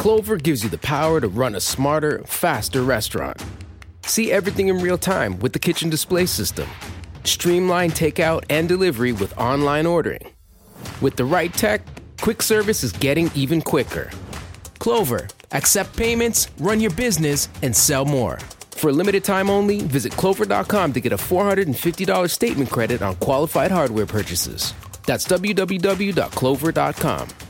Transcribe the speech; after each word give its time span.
Clover 0.00 0.38
gives 0.38 0.64
you 0.64 0.70
the 0.70 0.78
power 0.78 1.20
to 1.20 1.28
run 1.28 1.54
a 1.54 1.60
smarter, 1.60 2.22
faster 2.24 2.82
restaurant. 2.82 3.44
See 4.06 4.32
everything 4.32 4.68
in 4.68 4.78
real 4.78 4.96
time 4.96 5.38
with 5.40 5.52
the 5.52 5.58
kitchen 5.58 5.90
display 5.90 6.24
system. 6.24 6.66
Streamline 7.24 7.90
takeout 7.90 8.44
and 8.48 8.66
delivery 8.66 9.12
with 9.12 9.36
online 9.36 9.84
ordering. 9.84 10.26
With 11.02 11.16
the 11.16 11.26
right 11.26 11.52
tech, 11.52 11.82
quick 12.18 12.40
service 12.40 12.82
is 12.82 12.92
getting 12.92 13.30
even 13.34 13.60
quicker. 13.60 14.08
Clover, 14.78 15.28
accept 15.52 15.94
payments, 15.98 16.48
run 16.60 16.80
your 16.80 16.92
business, 16.92 17.50
and 17.60 17.76
sell 17.76 18.06
more. 18.06 18.38
For 18.70 18.88
a 18.88 18.94
limited 18.94 19.22
time 19.22 19.50
only, 19.50 19.82
visit 19.82 20.14
clover.com 20.14 20.94
to 20.94 21.00
get 21.02 21.12
a 21.12 21.18
$450 21.18 22.30
statement 22.30 22.70
credit 22.70 23.02
on 23.02 23.16
qualified 23.16 23.70
hardware 23.70 24.06
purchases. 24.06 24.72
That's 25.04 25.26
www.clover.com. 25.26 27.49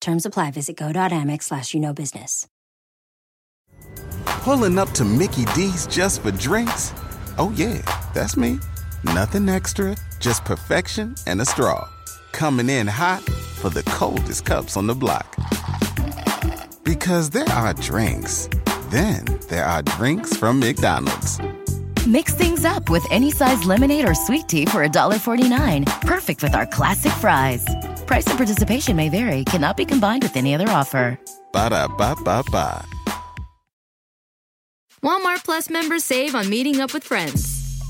Terms 0.00 0.24
apply. 0.26 0.52
Visit 0.52 0.76
go.amex 0.76 1.44
slash 1.44 1.74
you 1.74 1.80
know 1.80 1.92
business. 1.92 2.46
Pulling 4.24 4.78
up 4.78 4.90
to 4.92 5.04
Mickey 5.04 5.44
D's 5.46 5.86
just 5.86 6.22
for 6.22 6.30
drinks? 6.30 6.92
Oh, 7.36 7.52
yeah, 7.54 7.82
that's 8.14 8.36
me. 8.36 8.58
Nothing 9.04 9.48
extra, 9.48 9.96
just 10.20 10.44
perfection 10.44 11.14
and 11.26 11.40
a 11.40 11.44
straw. 11.44 11.88
Coming 12.32 12.70
in 12.70 12.86
hot 12.86 13.22
for 13.22 13.68
the 13.68 13.82
coldest 13.82 14.44
cups 14.44 14.76
on 14.76 14.86
the 14.86 14.94
block. 14.94 15.36
Because 16.82 17.30
there 17.30 17.48
are 17.50 17.74
drinks, 17.74 18.48
then 18.90 19.24
there 19.48 19.64
are 19.64 19.82
drinks 19.82 20.36
from 20.36 20.60
McDonald's. 20.60 21.38
Mix 22.06 22.32
things 22.34 22.64
up 22.64 22.88
with 22.88 23.06
any 23.10 23.30
size 23.30 23.64
lemonade 23.64 24.08
or 24.08 24.14
sweet 24.14 24.48
tea 24.48 24.64
for 24.64 24.86
$1.49. 24.86 25.84
Perfect 26.06 26.42
with 26.42 26.54
our 26.54 26.64
classic 26.64 27.12
fries. 27.12 27.66
Price 28.08 28.26
and 28.26 28.38
participation 28.38 28.96
may 28.96 29.10
vary, 29.10 29.44
cannot 29.44 29.76
be 29.76 29.84
combined 29.84 30.22
with 30.22 30.34
any 30.34 30.54
other 30.54 30.68
offer. 30.70 31.20
Ba 31.52 31.68
da 31.68 31.86
ba 31.88 32.16
ba 32.24 32.42
ba. 32.50 32.82
Walmart 35.04 35.44
Plus 35.44 35.68
members 35.68 36.04
save 36.04 36.34
on 36.34 36.48
meeting 36.48 36.80
up 36.80 36.94
with 36.94 37.04
friends. 37.04 37.57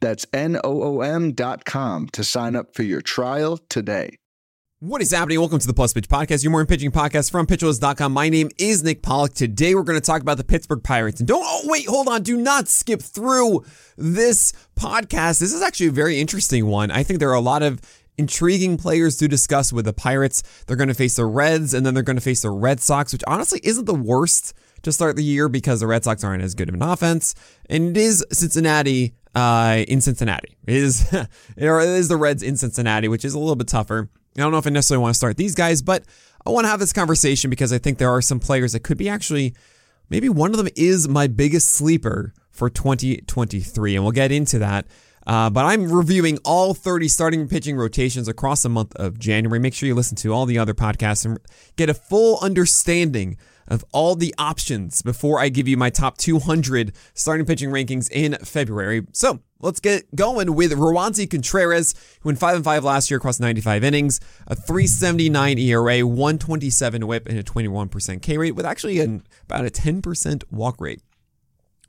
That's 0.00 0.26
N-O-O-M 0.32 1.32
dot 1.32 1.64
com 1.64 2.08
to 2.08 2.24
sign 2.24 2.56
up 2.56 2.74
for 2.74 2.82
your 2.82 3.02
trial 3.02 3.58
today. 3.68 4.16
What 4.82 5.02
is 5.02 5.10
happening? 5.10 5.38
Welcome 5.38 5.58
to 5.58 5.66
the 5.66 5.74
Plus 5.74 5.92
Pitch 5.92 6.08
Podcast, 6.08 6.42
your 6.42 6.52
morning 6.52 6.66
pitching 6.66 6.90
podcast 6.90 7.30
from 7.30 7.46
pitcherlist.com. 7.46 8.14
My 8.14 8.30
name 8.30 8.48
is 8.56 8.82
Nick 8.82 9.02
Pollack. 9.02 9.34
Today 9.34 9.74
we're 9.74 9.82
going 9.82 10.00
to 10.00 10.04
talk 10.04 10.22
about 10.22 10.38
the 10.38 10.44
Pittsburgh 10.44 10.82
Pirates. 10.82 11.20
And 11.20 11.28
don't, 11.28 11.44
oh, 11.44 11.60
wait, 11.64 11.86
hold 11.86 12.08
on. 12.08 12.22
Do 12.22 12.34
not 12.38 12.66
skip 12.66 13.02
through 13.02 13.62
this 13.98 14.54
podcast. 14.76 15.38
This 15.38 15.52
is 15.52 15.60
actually 15.60 15.88
a 15.88 15.92
very 15.92 16.18
interesting 16.18 16.66
one. 16.66 16.90
I 16.90 17.02
think 17.02 17.18
there 17.18 17.28
are 17.28 17.34
a 17.34 17.40
lot 17.40 17.62
of 17.62 17.82
intriguing 18.16 18.78
players 18.78 19.18
to 19.18 19.28
discuss 19.28 19.70
with 19.70 19.84
the 19.84 19.92
Pirates. 19.92 20.42
They're 20.66 20.76
going 20.76 20.88
to 20.88 20.94
face 20.94 21.16
the 21.16 21.26
Reds 21.26 21.74
and 21.74 21.84
then 21.84 21.92
they're 21.92 22.02
going 22.02 22.16
to 22.16 22.22
face 22.22 22.40
the 22.40 22.48
Red 22.48 22.80
Sox, 22.80 23.12
which 23.12 23.24
honestly 23.26 23.60
isn't 23.62 23.84
the 23.84 23.94
worst 23.94 24.54
to 24.80 24.92
start 24.92 25.16
the 25.16 25.22
year 25.22 25.50
because 25.50 25.80
the 25.80 25.86
Red 25.86 26.04
Sox 26.04 26.24
aren't 26.24 26.42
as 26.42 26.54
good 26.54 26.70
of 26.70 26.74
an 26.74 26.82
offense. 26.82 27.34
And 27.68 27.94
it 27.94 28.00
is 28.00 28.24
Cincinnati 28.32 29.12
uh, 29.34 29.84
in 29.88 30.00
Cincinnati. 30.00 30.56
Is, 30.66 31.12
it 31.12 31.28
is 31.58 32.08
the 32.08 32.16
Reds 32.16 32.42
in 32.42 32.56
Cincinnati, 32.56 33.08
which 33.08 33.24
is 33.24 33.34
a 33.34 33.38
little 33.38 33.56
bit 33.56 33.68
tougher. 33.68 34.08
I 34.36 34.40
don't 34.40 34.52
know 34.52 34.58
if 34.58 34.66
I 34.66 34.70
necessarily 34.70 35.02
want 35.02 35.14
to 35.14 35.18
start 35.18 35.36
these 35.36 35.54
guys, 35.54 35.82
but 35.82 36.04
I 36.46 36.50
want 36.50 36.64
to 36.64 36.68
have 36.68 36.80
this 36.80 36.92
conversation 36.92 37.50
because 37.50 37.72
I 37.72 37.78
think 37.78 37.98
there 37.98 38.10
are 38.10 38.22
some 38.22 38.40
players 38.40 38.72
that 38.72 38.80
could 38.80 38.98
be 38.98 39.08
actually, 39.08 39.54
maybe 40.08 40.28
one 40.28 40.50
of 40.52 40.56
them 40.56 40.68
is 40.76 41.08
my 41.08 41.26
biggest 41.26 41.68
sleeper 41.68 42.32
for 42.50 42.70
2023, 42.70 43.96
and 43.96 44.04
we'll 44.04 44.12
get 44.12 44.32
into 44.32 44.58
that. 44.58 44.86
Uh, 45.26 45.50
but 45.50 45.64
I'm 45.64 45.92
reviewing 45.92 46.38
all 46.44 46.74
30 46.74 47.08
starting 47.08 47.46
pitching 47.46 47.76
rotations 47.76 48.26
across 48.26 48.62
the 48.62 48.68
month 48.68 48.94
of 48.96 49.18
January. 49.18 49.58
Make 49.58 49.74
sure 49.74 49.86
you 49.86 49.94
listen 49.94 50.16
to 50.18 50.32
all 50.32 50.46
the 50.46 50.58
other 50.58 50.74
podcasts 50.74 51.24
and 51.24 51.38
get 51.76 51.90
a 51.90 51.94
full 51.94 52.38
understanding 52.40 53.36
of 53.70 53.84
all 53.92 54.16
the 54.16 54.34
options 54.36 55.00
before 55.00 55.38
I 55.38 55.48
give 55.48 55.68
you 55.68 55.76
my 55.76 55.88
top 55.88 56.18
200 56.18 56.92
starting 57.14 57.46
pitching 57.46 57.70
rankings 57.70 58.10
in 58.10 58.36
February. 58.44 59.06
So 59.12 59.38
let's 59.60 59.80
get 59.80 60.14
going 60.14 60.54
with 60.54 60.72
Roansy 60.72 61.30
Contreras, 61.30 61.94
who 62.20 62.28
went 62.28 62.40
5 62.40 62.56
and 62.56 62.64
5 62.64 62.84
last 62.84 63.10
year 63.10 63.18
across 63.18 63.38
95 63.38 63.84
innings, 63.84 64.20
a 64.48 64.56
379 64.56 65.58
ERA, 65.58 66.00
127 66.00 67.06
whip, 67.06 67.28
and 67.28 67.38
a 67.38 67.44
21% 67.44 68.20
K 68.20 68.36
rate 68.36 68.56
with 68.56 68.66
actually 68.66 68.98
an, 68.98 69.22
about 69.44 69.64
a 69.64 69.70
10% 69.70 70.42
walk 70.50 70.80
rate. 70.80 71.00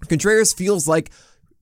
Contreras 0.07 0.54
feels 0.54 0.88
like 0.88 1.12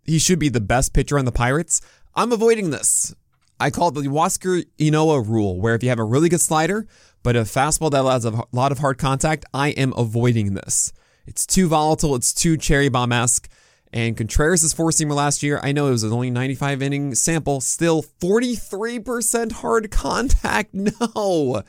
he 0.04 0.20
should 0.20 0.40
be 0.40 0.50
the 0.50 0.62
best 0.62 0.94
pitcher 0.94 1.18
on 1.18 1.26
the 1.26 1.32
Pirates. 1.32 1.82
I'm 2.14 2.32
avoiding 2.32 2.72
this. 2.72 3.16
I 3.62 3.70
call 3.70 3.90
it 3.90 3.96
the 3.96 4.02
Huascar 4.02 4.66
Ynoa 4.78 5.28
rule, 5.28 5.60
where 5.60 5.76
if 5.76 5.84
you 5.84 5.90
have 5.90 6.00
a 6.00 6.04
really 6.04 6.30
good 6.30 6.40
slider, 6.40 6.88
but 7.24 7.36
a 7.36 7.42
fastball 7.42 7.92
that 7.92 8.02
allows 8.02 8.26
a 8.26 8.44
lot 8.52 8.72
of 8.72 8.80
hard 8.80 8.98
contact, 8.98 9.46
I 9.54 9.70
am 9.70 9.94
avoiding 9.98 10.54
this. 10.54 10.94
It's 11.26 11.46
too 11.46 11.68
volatile, 11.68 12.16
it's 12.16 12.34
too 12.34 12.58
cherry 12.58 12.90
bomb 12.90 13.12
esque. 13.12 13.50
And 13.92 14.16
Contreras' 14.16 14.72
four 14.72 14.92
seamer 14.92 15.16
last 15.16 15.42
year, 15.42 15.60
I 15.64 15.72
know 15.72 15.88
it 15.88 15.92
was 15.92 16.04
only 16.04 16.30
95 16.30 16.82
inning 16.82 17.16
sample, 17.16 17.60
still 17.60 18.04
43% 18.04 19.52
hard 19.54 19.90
contact. 19.92 20.74
No. 20.74 21.64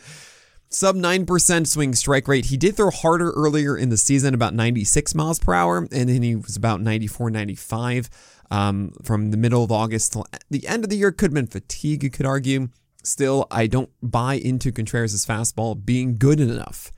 Sub 0.69 0.95
9% 0.95 1.67
swing 1.67 1.95
strike 1.95 2.29
rate. 2.29 2.47
He 2.47 2.57
did 2.57 2.77
throw 2.77 2.91
harder 2.91 3.31
earlier 3.33 3.77
in 3.77 3.89
the 3.89 3.97
season, 3.97 4.35
about 4.35 4.55
96 4.55 5.15
miles 5.15 5.39
per 5.39 5.53
hour, 5.53 5.79
and 5.79 6.09
then 6.09 6.23
he 6.23 6.37
was 6.37 6.57
about 6.57 6.81
94, 6.81 7.31
95 7.31 8.09
um, 8.53 8.93
from 9.03 9.31
the 9.31 9.37
middle 9.37 9.65
of 9.65 9.73
August 9.73 10.13
till 10.13 10.27
the 10.49 10.69
end 10.69 10.85
of 10.85 10.91
the 10.91 10.97
year. 10.97 11.11
Could 11.11 11.31
have 11.31 11.35
been 11.35 11.47
fatigue, 11.47 12.05
you 12.05 12.11
could 12.11 12.27
argue. 12.27 12.69
Still, 13.03 13.47
I 13.51 13.67
don't 13.67 13.91
buy 14.03 14.35
into 14.35 14.73
Contreras' 14.73 15.25
fastball 15.25 15.85
being 15.85 16.17
good 16.17 16.41
enough. 16.41 16.91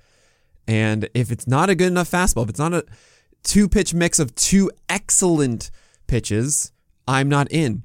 And 0.66 1.08
if 1.14 1.30
it's 1.30 1.46
not 1.46 1.70
a 1.70 1.74
good 1.74 1.88
enough 1.88 2.10
fastball, 2.10 2.44
if 2.44 2.50
it's 2.50 2.58
not 2.58 2.74
a 2.74 2.84
two 3.42 3.68
pitch 3.68 3.94
mix 3.94 4.18
of 4.18 4.34
two 4.34 4.70
excellent 4.88 5.70
pitches, 6.06 6.72
I'm 7.06 7.28
not 7.28 7.50
in. 7.50 7.82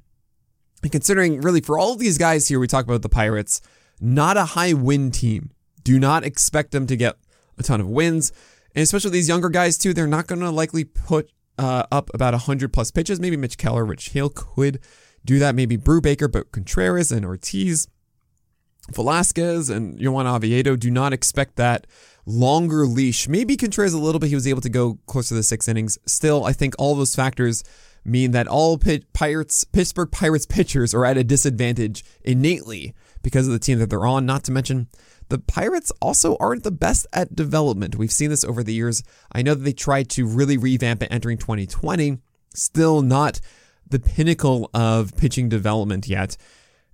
And 0.83 0.91
considering 0.91 1.41
really 1.41 1.61
for 1.61 1.77
all 1.77 1.93
of 1.93 1.99
these 1.99 2.17
guys 2.17 2.47
here, 2.47 2.59
we 2.59 2.67
talk 2.67 2.85
about 2.85 3.01
the 3.01 3.09
Pirates, 3.09 3.61
not 3.99 4.37
a 4.37 4.45
high 4.45 4.73
win 4.73 5.11
team. 5.11 5.51
Do 5.83 5.99
not 5.99 6.23
expect 6.23 6.71
them 6.71 6.85
to 6.87 6.95
get 6.95 7.17
a 7.57 7.63
ton 7.63 7.81
of 7.81 7.87
wins. 7.87 8.31
And 8.75 8.83
especially 8.83 9.11
these 9.11 9.29
younger 9.29 9.49
guys 9.49 9.77
too, 9.77 9.93
they're 9.93 10.07
not 10.07 10.27
going 10.27 10.41
to 10.41 10.51
likely 10.51 10.83
put 10.83 11.31
uh, 11.57 11.83
up 11.91 12.11
about 12.13 12.33
100 12.33 12.71
plus 12.71 12.91
pitches. 12.91 13.19
Maybe 13.19 13.37
Mitch 13.37 13.57
Keller, 13.57 13.85
Rich 13.85 14.09
Hill 14.09 14.29
could 14.29 14.79
do 15.25 15.39
that. 15.39 15.55
Maybe 15.55 15.77
Brubaker, 15.77 16.31
but 16.31 16.51
Contreras 16.51 17.11
and 17.11 17.25
Ortiz, 17.25 17.87
Velasquez 18.91 19.69
and 19.69 19.99
Johan 19.99 20.27
Oviedo 20.27 20.75
do 20.75 20.89
not 20.89 21.13
expect 21.13 21.55
that 21.55 21.87
longer 22.25 22.85
leash. 22.85 23.27
Maybe 23.27 23.57
Contreras 23.57 23.93
a 23.93 23.99
little 23.99 24.19
bit. 24.19 24.29
He 24.29 24.35
was 24.35 24.47
able 24.47 24.61
to 24.61 24.69
go 24.69 24.99
close 25.07 25.29
to 25.29 25.33
the 25.33 25.43
six 25.43 25.67
innings. 25.67 25.97
Still, 26.05 26.45
I 26.45 26.53
think 26.53 26.75
all 26.77 26.95
those 26.95 27.15
factors 27.15 27.63
mean 28.03 28.31
that 28.31 28.47
all 28.47 28.79
Pirates, 29.13 29.63
Pittsburgh 29.65 30.11
Pirates 30.11 30.45
pitchers 30.45 30.93
are 30.93 31.05
at 31.05 31.17
a 31.17 31.23
disadvantage 31.23 32.03
innately 32.23 32.93
because 33.21 33.47
of 33.47 33.53
the 33.53 33.59
team 33.59 33.79
that 33.79 33.89
they're 33.89 34.05
on. 34.05 34.25
Not 34.25 34.43
to 34.45 34.51
mention, 34.51 34.87
the 35.29 35.39
Pirates 35.39 35.91
also 36.01 36.37
aren't 36.39 36.63
the 36.63 36.71
best 36.71 37.05
at 37.11 37.35
development. 37.35 37.97
We've 37.97 38.11
seen 38.11 38.29
this 38.29 38.45
over 38.45 38.63
the 38.63 38.73
years. 38.73 39.03
I 39.31 39.41
know 39.41 39.55
that 39.55 39.63
they 39.63 39.73
tried 39.73 40.09
to 40.11 40.25
really 40.25 40.57
revamp 40.57 41.03
it 41.03 41.11
entering 41.11 41.37
2020. 41.37 42.19
Still 42.53 43.01
not 43.01 43.41
the 43.89 43.99
pinnacle 43.99 44.69
of 44.73 45.15
pitching 45.17 45.49
development 45.49 46.07
yet. 46.07 46.37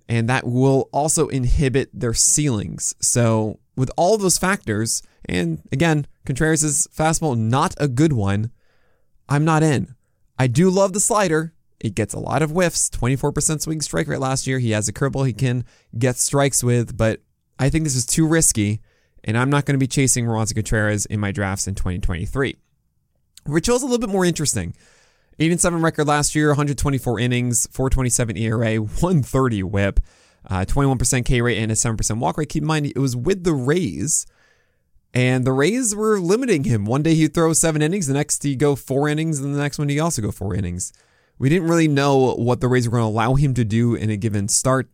And 0.08 0.28
that 0.28 0.46
will 0.46 0.88
also 0.92 1.28
inhibit 1.28 1.88
their 1.92 2.14
ceilings. 2.14 2.94
So, 3.00 3.58
with 3.76 3.90
all 3.96 4.18
those 4.18 4.38
factors, 4.38 5.02
and 5.24 5.62
again, 5.72 6.06
Contreras' 6.26 6.86
fastball, 6.94 7.36
not 7.36 7.74
a 7.78 7.88
good 7.88 8.12
one, 8.12 8.50
I'm 9.28 9.44
not 9.44 9.62
in. 9.62 9.94
I 10.38 10.46
do 10.46 10.70
love 10.70 10.92
the 10.92 11.00
slider. 11.00 11.54
It 11.80 11.94
gets 11.94 12.14
a 12.14 12.18
lot 12.18 12.42
of 12.42 12.50
whiffs, 12.50 12.88
24% 12.90 13.60
swing 13.60 13.80
strike 13.80 14.08
rate 14.08 14.20
last 14.20 14.46
year. 14.46 14.58
He 14.58 14.70
has 14.70 14.88
a 14.88 14.92
curveball 14.92 15.26
he 15.26 15.32
can 15.32 15.64
get 15.98 16.16
strikes 16.16 16.62
with, 16.62 16.96
but 16.96 17.20
I 17.58 17.68
think 17.68 17.84
this 17.84 17.96
is 17.96 18.06
too 18.06 18.26
risky, 18.26 18.80
and 19.22 19.36
I'm 19.36 19.50
not 19.50 19.64
going 19.64 19.74
to 19.74 19.78
be 19.78 19.86
chasing 19.86 20.24
Roansy 20.24 20.54
Contreras 20.54 21.06
in 21.06 21.20
my 21.20 21.32
drafts 21.32 21.66
in 21.66 21.74
2023. 21.74 22.56
Rich 23.46 23.66
Hill's 23.66 23.82
a 23.82 23.86
little 23.86 23.98
bit 23.98 24.08
more 24.08 24.24
interesting. 24.24 24.74
8 25.38 25.50
and 25.50 25.60
7 25.60 25.82
record 25.82 26.06
last 26.06 26.34
year, 26.34 26.48
124 26.48 27.18
innings, 27.18 27.66
427 27.72 28.36
ERA, 28.36 28.76
130 28.76 29.62
whip, 29.64 30.00
uh, 30.48 30.64
21% 30.64 31.24
K 31.24 31.40
rate, 31.40 31.58
and 31.58 31.72
a 31.72 31.74
7% 31.74 32.18
walk 32.18 32.38
rate. 32.38 32.48
Keep 32.48 32.62
in 32.62 32.66
mind, 32.66 32.86
it 32.86 32.98
was 32.98 33.16
with 33.16 33.44
the 33.44 33.54
Rays. 33.54 34.26
And 35.12 35.44
the 35.44 35.52
Rays 35.52 35.94
were 35.94 36.18
limiting 36.18 36.64
him. 36.64 36.84
One 36.84 37.02
day 37.02 37.14
he'd 37.14 37.34
throw 37.34 37.52
seven 37.52 37.82
innings, 37.82 38.08
the 38.08 38.14
next 38.14 38.42
he'd 38.42 38.58
go 38.58 38.74
four 38.74 39.08
innings, 39.08 39.38
and 39.38 39.54
the 39.54 39.58
next 39.58 39.78
one 39.78 39.88
he'd 39.88 40.00
also 40.00 40.22
go 40.22 40.32
four 40.32 40.54
innings. 40.54 40.92
We 41.38 41.48
didn't 41.48 41.68
really 41.68 41.88
know 41.88 42.34
what 42.34 42.60
the 42.60 42.68
Rays 42.68 42.88
were 42.88 42.98
going 42.98 43.10
to 43.10 43.14
allow 43.14 43.34
him 43.34 43.54
to 43.54 43.64
do 43.64 43.94
in 43.94 44.10
a 44.10 44.16
given 44.16 44.48
start. 44.48 44.88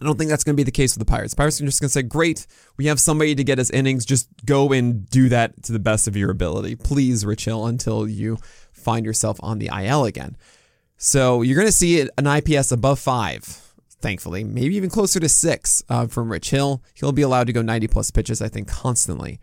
I 0.00 0.04
don't 0.04 0.18
think 0.18 0.28
that's 0.28 0.42
going 0.42 0.54
to 0.54 0.60
be 0.60 0.64
the 0.64 0.72
case 0.72 0.96
with 0.96 1.06
the 1.06 1.10
Pirates. 1.10 1.34
Pirates 1.34 1.60
are 1.60 1.64
just 1.64 1.80
going 1.80 1.88
to 1.88 1.92
say, 1.92 2.02
great, 2.02 2.46
we 2.76 2.86
have 2.86 2.98
somebody 2.98 3.34
to 3.36 3.44
get 3.44 3.60
us 3.60 3.70
innings. 3.70 4.04
Just 4.04 4.28
go 4.44 4.72
and 4.72 5.08
do 5.08 5.28
that 5.28 5.62
to 5.64 5.72
the 5.72 5.78
best 5.78 6.08
of 6.08 6.16
your 6.16 6.30
ability. 6.30 6.74
Please, 6.74 7.24
Rich 7.24 7.44
Hill, 7.44 7.66
until 7.66 8.08
you 8.08 8.38
find 8.84 9.04
yourself 9.06 9.38
on 9.42 9.58
the 9.58 9.70
IL 9.74 10.04
again. 10.04 10.36
So 10.96 11.42
you're 11.42 11.56
going 11.56 11.66
to 11.66 11.72
see 11.72 12.06
an 12.16 12.26
IPS 12.26 12.70
above 12.70 12.98
five 12.98 13.64
thankfully, 14.04 14.44
maybe 14.44 14.76
even 14.76 14.90
closer 14.90 15.18
to 15.18 15.28
six 15.30 15.82
uh, 15.88 16.06
from 16.06 16.30
Rich 16.30 16.50
Hill. 16.50 16.82
He'll 16.92 17.10
be 17.10 17.22
allowed 17.22 17.46
to 17.46 17.54
go 17.54 17.62
90 17.62 17.88
plus 17.88 18.10
pitches, 18.10 18.42
I 18.42 18.48
think, 18.48 18.68
constantly. 18.68 19.40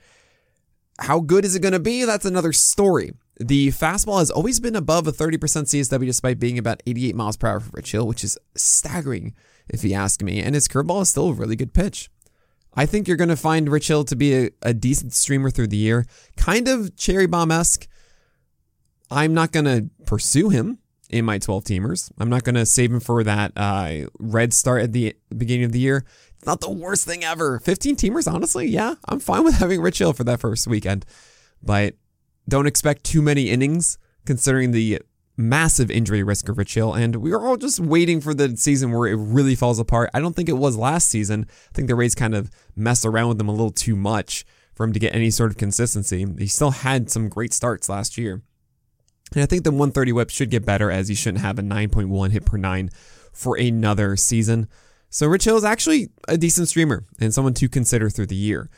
How 0.99 1.19
good 1.19 1.45
is 1.45 1.55
it 1.55 1.63
going 1.63 1.73
to 1.73 1.79
be? 1.79 2.05
That's 2.05 2.25
another 2.25 2.53
story. 2.53 3.11
The 3.39 3.69
fastball 3.69 4.19
has 4.19 4.29
always 4.29 4.59
been 4.59 4.75
above 4.75 5.07
a 5.07 5.11
30% 5.11 5.39
CSW 5.39 6.05
despite 6.05 6.37
being 6.37 6.59
about 6.59 6.83
88 6.85 7.15
miles 7.15 7.37
per 7.37 7.47
hour 7.47 7.59
for 7.59 7.71
Rich 7.73 7.91
Hill, 7.91 8.05
which 8.05 8.23
is 8.23 8.37
staggering 8.53 9.33
if 9.67 9.83
you 9.83 9.95
ask 9.95 10.21
me. 10.21 10.39
And 10.39 10.53
his 10.53 10.67
curveball 10.67 11.01
is 11.01 11.09
still 11.09 11.29
a 11.29 11.33
really 11.33 11.55
good 11.55 11.73
pitch. 11.73 12.11
I 12.75 12.85
think 12.85 13.07
you're 13.07 13.17
going 13.17 13.29
to 13.29 13.35
find 13.35 13.67
Rich 13.67 13.87
Hill 13.87 14.03
to 14.03 14.15
be 14.15 14.35
a, 14.35 14.49
a 14.61 14.75
decent 14.75 15.13
streamer 15.13 15.49
through 15.49 15.67
the 15.69 15.77
year, 15.77 16.05
kind 16.37 16.67
of 16.67 16.95
cherry 16.95 17.25
bomb 17.25 17.49
esque. 17.49 17.87
I'm 19.11 19.33
not 19.33 19.51
going 19.51 19.65
to 19.65 19.89
pursue 20.05 20.49
him 20.49 20.79
in 21.09 21.25
my 21.25 21.37
12 21.37 21.65
teamers. 21.65 22.11
I'm 22.17 22.29
not 22.29 22.43
going 22.43 22.55
to 22.55 22.65
save 22.65 22.91
him 22.91 23.01
for 23.01 23.23
that 23.23 23.51
uh, 23.55 24.07
red 24.17 24.53
start 24.53 24.81
at 24.81 24.93
the 24.93 25.15
beginning 25.35 25.65
of 25.65 25.73
the 25.73 25.79
year. 25.79 26.05
It's 26.37 26.45
not 26.45 26.61
the 26.61 26.71
worst 26.71 27.05
thing 27.05 27.23
ever. 27.23 27.59
15 27.59 27.97
teamers, 27.97 28.31
honestly, 28.31 28.67
yeah, 28.67 28.95
I'm 29.05 29.19
fine 29.19 29.43
with 29.43 29.55
having 29.59 29.81
Rich 29.81 29.99
Hill 29.99 30.13
for 30.13 30.23
that 30.23 30.39
first 30.39 30.65
weekend, 30.65 31.05
but 31.61 31.95
don't 32.47 32.65
expect 32.65 33.03
too 33.03 33.21
many 33.21 33.49
innings 33.49 33.97
considering 34.25 34.71
the 34.71 35.01
massive 35.37 35.91
injury 35.91 36.23
risk 36.23 36.47
of 36.49 36.57
Rich 36.57 36.73
Hill. 36.75 36.93
And 36.93 37.17
we 37.17 37.33
are 37.33 37.45
all 37.45 37.57
just 37.57 37.79
waiting 37.79 38.21
for 38.21 38.33
the 38.33 38.55
season 38.55 38.91
where 38.91 39.07
it 39.07 39.15
really 39.15 39.55
falls 39.55 39.79
apart. 39.79 40.09
I 40.13 40.19
don't 40.19 40.35
think 40.35 40.49
it 40.49 40.53
was 40.53 40.77
last 40.77 41.09
season. 41.09 41.47
I 41.49 41.73
think 41.73 41.87
the 41.87 41.95
Rays 41.95 42.15
kind 42.15 42.35
of 42.35 42.49
messed 42.75 43.05
around 43.05 43.29
with 43.29 43.41
him 43.41 43.49
a 43.49 43.51
little 43.51 43.71
too 43.71 43.95
much 43.95 44.45
for 44.73 44.85
him 44.85 44.93
to 44.93 44.99
get 44.99 45.13
any 45.13 45.29
sort 45.29 45.51
of 45.51 45.57
consistency. 45.57 46.25
He 46.37 46.47
still 46.47 46.71
had 46.71 47.09
some 47.09 47.29
great 47.29 47.53
starts 47.53 47.89
last 47.89 48.17
year. 48.17 48.41
And 49.33 49.41
I 49.41 49.45
think 49.45 49.63
the 49.63 49.71
130 49.71 50.11
whip 50.11 50.29
should 50.29 50.49
get 50.49 50.65
better 50.65 50.91
as 50.91 51.07
he 51.07 51.15
shouldn't 51.15 51.43
have 51.43 51.57
a 51.57 51.61
9.1 51.61 52.31
hit 52.31 52.45
per 52.45 52.57
nine 52.57 52.89
for 53.31 53.57
another 53.57 54.15
season. 54.17 54.67
So 55.09 55.27
Rich 55.27 55.45
Hill 55.45 55.57
is 55.57 55.63
actually 55.63 56.09
a 56.27 56.37
decent 56.37 56.67
streamer 56.67 57.05
and 57.19 57.33
someone 57.33 57.53
to 57.55 57.69
consider 57.69 58.09
through 58.09 58.27
the 58.27 58.35
year. 58.35 58.69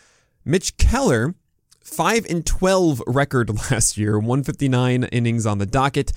Mitch 0.45 0.77
Keller, 0.77 1.35
5 1.81 2.25
and 2.29 2.45
12 2.45 3.01
record 3.07 3.50
last 3.71 3.97
year, 3.97 4.17
159 4.17 5.05
innings 5.05 5.45
on 5.45 5.57
the 5.57 5.65
docket, 5.65 6.11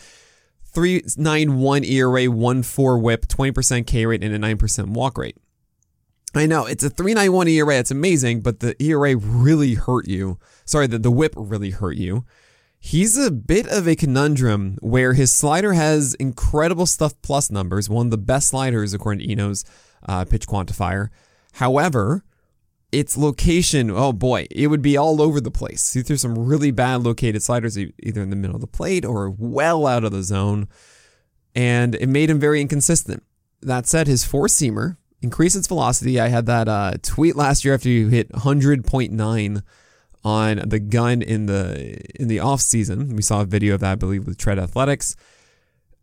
391 0.65 1.85
ERA, 1.85 2.27
1.4 2.27 3.01
whip, 3.01 3.27
20% 3.27 3.87
K 3.87 4.05
rate, 4.05 4.23
and 4.23 4.35
a 4.35 4.39
9% 4.39 4.89
walk 4.89 5.17
rate. 5.17 5.37
I 6.35 6.45
know 6.45 6.67
it's 6.67 6.85
a 6.85 6.91
391 6.91 7.49
ERA. 7.49 7.79
It's 7.79 7.91
amazing, 7.91 8.43
but 8.43 8.61
the 8.61 8.81
ERA 8.83 9.17
really 9.17 9.75
hurt 9.75 10.07
you. 10.07 10.39
Sorry, 10.67 10.87
the, 10.87 10.99
the 10.99 11.11
whip 11.11 11.33
really 11.37 11.71
hurt 11.71 11.97
you. 11.97 12.27
He's 12.79 13.17
a 13.17 13.31
bit 13.31 13.67
of 13.67 13.89
a 13.89 13.97
conundrum 13.97 14.79
where 14.81 15.15
his 15.15 15.33
slider 15.33 15.73
has 15.73 16.15
incredible 16.15 16.87
stuff 16.87 17.15
plus 17.23 17.51
numbers, 17.51 17.89
one 17.89 18.07
of 18.07 18.11
the 18.11 18.19
best 18.19 18.49
sliders 18.49 18.95
according 18.95 19.27
to 19.27 19.33
Eno's 19.33 19.65
uh, 20.09 20.25
pitch 20.25 20.47
quantifier. 20.47 21.09
However, 21.55 22.25
its 22.93 23.17
location, 23.17 23.91
oh 23.91 24.13
boy, 24.13 24.47
it 24.51 24.69
would 24.69 24.83
be 24.83 24.97
all 24.97 25.21
over 25.21 25.41
the 25.41 25.51
place. 25.51 25.95
He 25.95 26.03
threw 26.03 26.17
some 26.17 26.39
really 26.39 26.71
bad 26.71 27.03
located 27.03 27.43
sliders 27.43 27.77
either 27.79 28.23
in 28.23 28.31
the 28.31 28.37
middle 28.37 28.57
of 28.57 28.61
the 28.61 28.67
plate 28.67 29.05
or 29.05 29.31
well 29.31 29.87
out 29.87 30.05
of 30.05 30.13
the 30.13 30.23
zone, 30.23 30.69
and 31.55 31.95
it 31.97 32.09
made 32.09 32.31
him 32.31 32.39
very 32.39 32.61
inconsistent. 32.61 33.23
That 33.63 33.87
said, 33.87 34.07
his 34.07 34.25
four 34.25 34.47
seamer 34.47 34.97
increased 35.23 35.57
its 35.57 35.67
velocity. 35.67 36.21
I 36.21 36.29
had 36.29 36.47
that 36.47 36.69
uh, 36.69 36.95
tweet 37.03 37.35
last 37.37 37.65
year 37.65 37.75
after 37.75 37.89
you 37.89 38.09
hit 38.09 38.31
100.9 38.33 39.63
on 40.27 40.61
the 40.67 40.81
gun 40.81 41.23
in 41.23 41.47
the 41.47 41.97
in 42.21 42.27
the 42.27 42.41
off 42.41 42.61
season. 42.61 43.15
We 43.15 43.23
saw 43.23 43.43
a 43.43 43.45
video 43.45 43.75
of 43.75 43.81
that, 43.81 43.93
I 43.93 43.95
believe, 43.95 44.27
with 44.27 44.37
Tread 44.37 44.59
Athletics. 44.59 45.15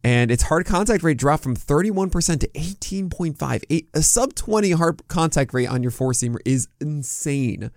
And 0.01 0.32
its 0.32 0.44
hard 0.44 0.65
contact 0.65 1.03
rate 1.03 1.18
dropped 1.18 1.44
from 1.44 1.56
31% 1.56 2.39
to 2.39 2.48
18.5. 2.50 3.88
A 3.94 4.01
sub 4.01 4.34
20 4.34 4.72
hard 4.72 5.08
contact 5.08 5.53
rate 5.53 5.68
on 5.68 5.82
your 5.82 5.92
four 5.92 6.12
seamer 6.12 6.39
is 6.46 6.68
insane. 6.80 7.70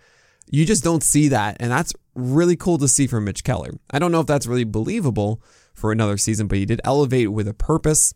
You 0.48 0.64
just 0.64 0.84
don't 0.84 1.02
see 1.02 1.28
that. 1.28 1.56
And 1.58 1.70
that's 1.70 1.92
really 2.14 2.56
cool 2.56 2.78
to 2.78 2.88
see 2.88 3.08
from 3.08 3.24
Mitch 3.24 3.42
Keller. 3.44 3.72
I 3.90 3.98
don't 3.98 4.12
know 4.12 4.20
if 4.20 4.26
that's 4.26 4.46
really 4.46 4.64
believable 4.64 5.42
for 5.74 5.90
another 5.92 6.16
season, 6.16 6.46
but 6.46 6.58
he 6.58 6.64
did 6.64 6.80
elevate 6.84 7.32
with 7.32 7.46
a 7.46 7.54
purpose. 7.54 8.14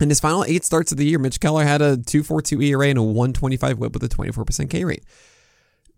In 0.00 0.08
his 0.08 0.20
final 0.20 0.44
eight 0.44 0.64
starts 0.64 0.92
of 0.92 0.98
the 0.98 1.06
year, 1.06 1.18
Mitch 1.18 1.40
Keller 1.40 1.64
had 1.64 1.82
a 1.82 1.96
2.42 1.96 2.64
ERA 2.64 2.88
and 2.88 2.98
a 2.98 3.02
125 3.02 3.78
whip 3.78 3.92
with 3.92 4.04
a 4.04 4.08
24% 4.08 4.70
K 4.70 4.84
rate 4.84 5.04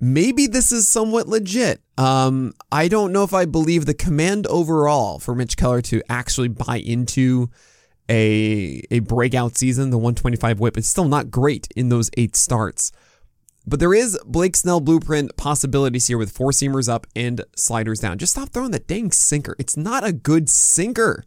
maybe 0.01 0.47
this 0.47 0.73
is 0.73 0.89
somewhat 0.89 1.29
legit. 1.29 1.83
Um, 1.99 2.55
I 2.73 2.89
don't 2.89 3.13
know 3.13 3.23
if 3.23 3.35
I 3.35 3.45
believe 3.45 3.87
the 3.87 3.95
command 3.95 4.47
overall 4.47 5.19
for 5.19 5.35
Mitch 5.35 5.57
Keller 5.57 5.83
to 5.83 6.03
actually 6.09 6.49
buy 6.49 6.79
into 6.79 7.51
a 8.09 8.83
a 8.91 9.01
breakout 9.01 9.57
season. 9.57 9.91
The 9.91 9.99
125 9.99 10.59
whip 10.59 10.77
is 10.77 10.89
still 10.89 11.07
not 11.07 11.31
great 11.31 11.69
in 11.77 11.91
those 11.91 12.11
eight 12.17 12.35
starts. 12.35 12.91
But 13.67 13.79
there 13.79 13.95
is 13.95 14.19
Blake 14.25 14.57
Snell 14.57 14.81
blueprint 14.81 15.37
possibilities 15.37 16.07
here 16.07 16.17
with 16.17 16.33
four 16.33 16.51
seamers 16.51 16.89
up 16.89 17.07
and 17.15 17.45
sliders 17.55 18.01
down. 18.01 18.19
Just 18.19 18.33
stop 18.33 18.49
throwing 18.49 18.71
that 18.71 18.89
dang 18.89 19.13
sinker. 19.13 19.55
It's 19.59 19.77
not 19.77 20.05
a 20.05 20.13
good 20.13 20.49
sinker. 20.49 21.25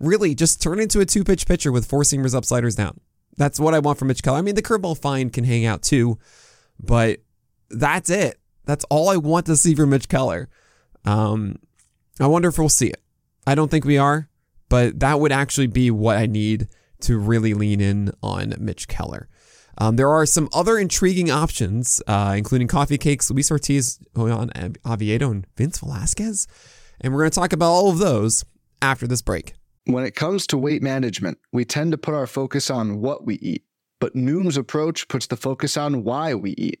Really, 0.00 0.34
just 0.34 0.60
turn 0.60 0.80
into 0.80 1.00
a 1.00 1.06
two 1.06 1.24
pitch 1.24 1.46
pitcher 1.46 1.72
with 1.72 1.86
four 1.86 2.02
seamers 2.02 2.34
up, 2.34 2.44
sliders 2.44 2.74
down. 2.74 3.00
That's 3.36 3.60
what 3.60 3.74
I 3.74 3.78
want 3.78 3.98
from 3.98 4.08
Mitch 4.08 4.22
Keller. 4.22 4.38
I 4.38 4.42
mean, 4.42 4.56
the 4.56 4.62
curveball 4.62 5.00
fine 5.00 5.30
can 5.30 5.44
hang 5.44 5.64
out 5.64 5.82
too, 5.82 6.18
but 6.80 7.20
that's 7.70 8.10
it. 8.10 8.38
That's 8.64 8.84
all 8.90 9.08
I 9.08 9.16
want 9.16 9.46
to 9.46 9.56
see 9.56 9.74
from 9.74 9.90
Mitch 9.90 10.08
Keller. 10.08 10.48
Um, 11.04 11.58
I 12.20 12.26
wonder 12.26 12.48
if 12.48 12.58
we'll 12.58 12.68
see 12.68 12.88
it. 12.88 13.00
I 13.46 13.54
don't 13.54 13.70
think 13.70 13.84
we 13.84 13.96
are, 13.96 14.28
but 14.68 15.00
that 15.00 15.20
would 15.20 15.32
actually 15.32 15.68
be 15.68 15.90
what 15.90 16.16
I 16.16 16.26
need 16.26 16.68
to 17.00 17.18
really 17.18 17.54
lean 17.54 17.80
in 17.80 18.12
on 18.22 18.54
Mitch 18.58 18.88
Keller. 18.88 19.28
Um, 19.78 19.96
there 19.96 20.10
are 20.10 20.26
some 20.26 20.48
other 20.52 20.76
intriguing 20.76 21.30
options, 21.30 22.02
uh, 22.08 22.34
including 22.36 22.66
Coffee 22.66 22.98
Cakes, 22.98 23.30
Luis 23.30 23.50
Ortiz, 23.50 24.00
Johan 24.16 24.50
Oviedo, 24.84 25.30
and 25.30 25.46
Vince 25.56 25.78
Velasquez. 25.78 26.48
And 27.00 27.12
we're 27.12 27.20
going 27.20 27.30
to 27.30 27.34
talk 27.38 27.52
about 27.52 27.70
all 27.70 27.90
of 27.90 27.98
those 27.98 28.44
after 28.82 29.06
this 29.06 29.22
break. 29.22 29.54
When 29.84 30.04
it 30.04 30.16
comes 30.16 30.46
to 30.48 30.58
weight 30.58 30.82
management, 30.82 31.38
we 31.52 31.64
tend 31.64 31.92
to 31.92 31.98
put 31.98 32.14
our 32.14 32.26
focus 32.26 32.70
on 32.70 33.00
what 33.00 33.24
we 33.24 33.36
eat, 33.36 33.64
but 34.00 34.16
Noom's 34.16 34.56
approach 34.56 35.06
puts 35.08 35.28
the 35.28 35.36
focus 35.36 35.76
on 35.76 36.02
why 36.02 36.34
we 36.34 36.50
eat. 36.58 36.80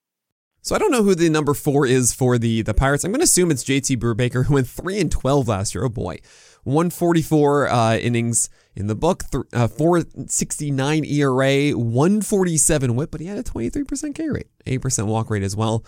So 0.61 0.75
I 0.75 0.79
don't 0.79 0.91
know 0.91 1.03
who 1.03 1.15
the 1.15 1.29
number 1.29 1.53
four 1.53 1.87
is 1.87 2.13
for 2.13 2.37
the 2.37 2.61
the 2.61 2.73
Pirates. 2.73 3.03
I'm 3.03 3.11
going 3.11 3.19
to 3.19 3.25
assume 3.25 3.49
it's 3.51 3.63
JT 3.63 3.97
Brubaker, 3.97 4.45
who 4.45 4.55
went 4.55 4.67
three 4.67 4.99
and 4.99 5.11
twelve 5.11 5.47
last 5.47 5.73
year. 5.73 5.85
Oh 5.85 5.89
boy, 5.89 6.19
144 6.63 7.69
uh, 7.69 7.97
innings 7.97 8.49
in 8.75 8.87
the 8.87 8.95
book, 8.95 9.23
th- 9.31 9.45
uh, 9.53 9.67
469 9.67 11.05
ERA, 11.05 11.71
147 11.71 12.95
WHIP, 12.95 13.11
but 13.11 13.21
he 13.21 13.27
had 13.27 13.37
a 13.37 13.43
23% 13.43 14.15
K 14.15 14.29
rate, 14.29 14.47
8% 14.65 15.07
walk 15.07 15.29
rate 15.29 15.43
as 15.43 15.55
well. 15.55 15.83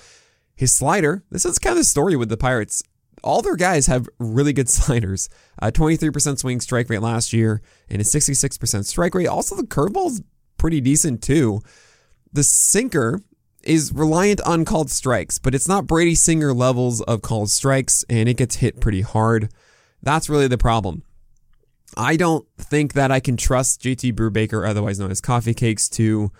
His 0.56 0.74
slider. 0.74 1.24
This 1.30 1.46
is 1.46 1.60
kind 1.60 1.74
of 1.74 1.78
the 1.78 1.84
story 1.84 2.16
with 2.16 2.30
the 2.30 2.38
Pirates. 2.38 2.84
All 3.24 3.42
their 3.42 3.56
guys 3.56 3.88
have 3.88 4.10
really 4.20 4.54
good 4.54 4.70
sliders. 4.70 5.30
Uh, 5.62 5.72
23% 5.72 6.40
swing 6.40 6.60
strike 6.60 6.90
rate 6.90 7.02
last 7.02 7.34
year 7.34 7.62
and 7.90 8.02
a 8.02 8.06
66% 8.06 8.86
strike 8.86 9.16
rate. 9.16 9.28
Also, 9.28 9.56
the 9.56 9.64
curveball's 9.64 10.22
pretty 10.58 10.82
decent 10.82 11.22
too. 11.22 11.62
The 12.32 12.44
sinker 12.44 13.22
is 13.64 13.92
reliant 13.94 14.42
on 14.42 14.66
called 14.66 14.90
strikes, 14.90 15.40
but 15.40 15.56
it's 15.56 15.68
not 15.68 15.88
Brady 15.88 16.16
Singer 16.16 16.54
levels 16.54 17.02
of 17.02 17.22
called 17.22 17.50
strikes, 17.50 18.04
and 18.10 18.28
it 18.28 18.38
gets 18.38 18.58
hit 18.58 18.80
pretty 18.80 19.02
hard. 19.02 19.50
That's 20.02 20.30
really 20.30 20.48
the 20.48 20.58
problem. 20.58 21.04
I 21.96 22.16
don't 22.16 22.48
think 22.58 22.94
that 22.94 23.12
I 23.12 23.20
can 23.20 23.38
trust 23.38 23.82
JT 23.82 24.14
Brubaker, 24.14 24.68
otherwise 24.68 25.00
known 25.00 25.12
as 25.12 25.22
Coffee 25.22 25.54
Cakes, 25.54 25.88
to 25.90 26.32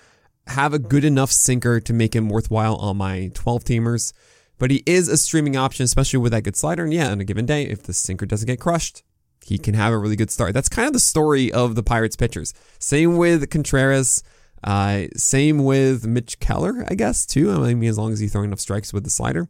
have 0.48 0.74
a 0.74 0.80
good 0.80 1.06
enough 1.06 1.32
sinker 1.32 1.80
to 1.80 1.94
make 1.94 2.16
him 2.16 2.30
worthwhile 2.30 2.76
on 2.76 2.98
my 2.98 3.32
12 3.34 3.64
teamers. 3.64 4.14
But 4.58 4.72
he 4.72 4.84
is 4.86 5.08
a 5.08 5.18
streaming 5.18 5.56
option, 5.56 5.84
especially 5.84 6.20
with 6.20 6.32
that 6.32 6.44
good 6.44 6.56
slider. 6.56 6.84
And 6.84 6.94
yeah, 6.94 7.12
on 7.12 7.22
a 7.22 7.26
given 7.26 7.46
day, 7.46 7.64
if 7.64 7.84
the 7.84 7.94
sinker 7.94 8.26
doesn't 8.26 8.48
get 8.48 8.60
crushed, 8.60 9.04
he 9.44 9.58
can 9.58 9.74
have 9.74 9.94
a 9.94 9.98
really 9.98 10.16
good 10.16 10.32
start. 10.32 10.54
That's 10.54 10.70
kind 10.70 10.88
of 10.88 10.94
the 10.94 11.00
story 11.00 11.52
of 11.52 11.76
the 11.76 11.84
Pirates 11.84 12.16
pitchers. 12.16 12.54
Same 12.80 13.18
with 13.18 13.50
Contreras. 13.50 14.24
Uh, 14.64 15.06
same 15.16 15.64
with 15.64 16.08
Mitch 16.08 16.40
Keller, 16.40 16.86
I 16.88 16.96
guess, 16.96 17.26
too. 17.26 17.52
I 17.52 17.74
mean, 17.74 17.90
as 17.90 17.98
long 17.98 18.14
as 18.14 18.20
he's 18.20 18.32
throwing 18.32 18.50
enough 18.50 18.60
strikes 18.60 18.94
with 18.94 19.04
the 19.04 19.10
slider. 19.10 19.50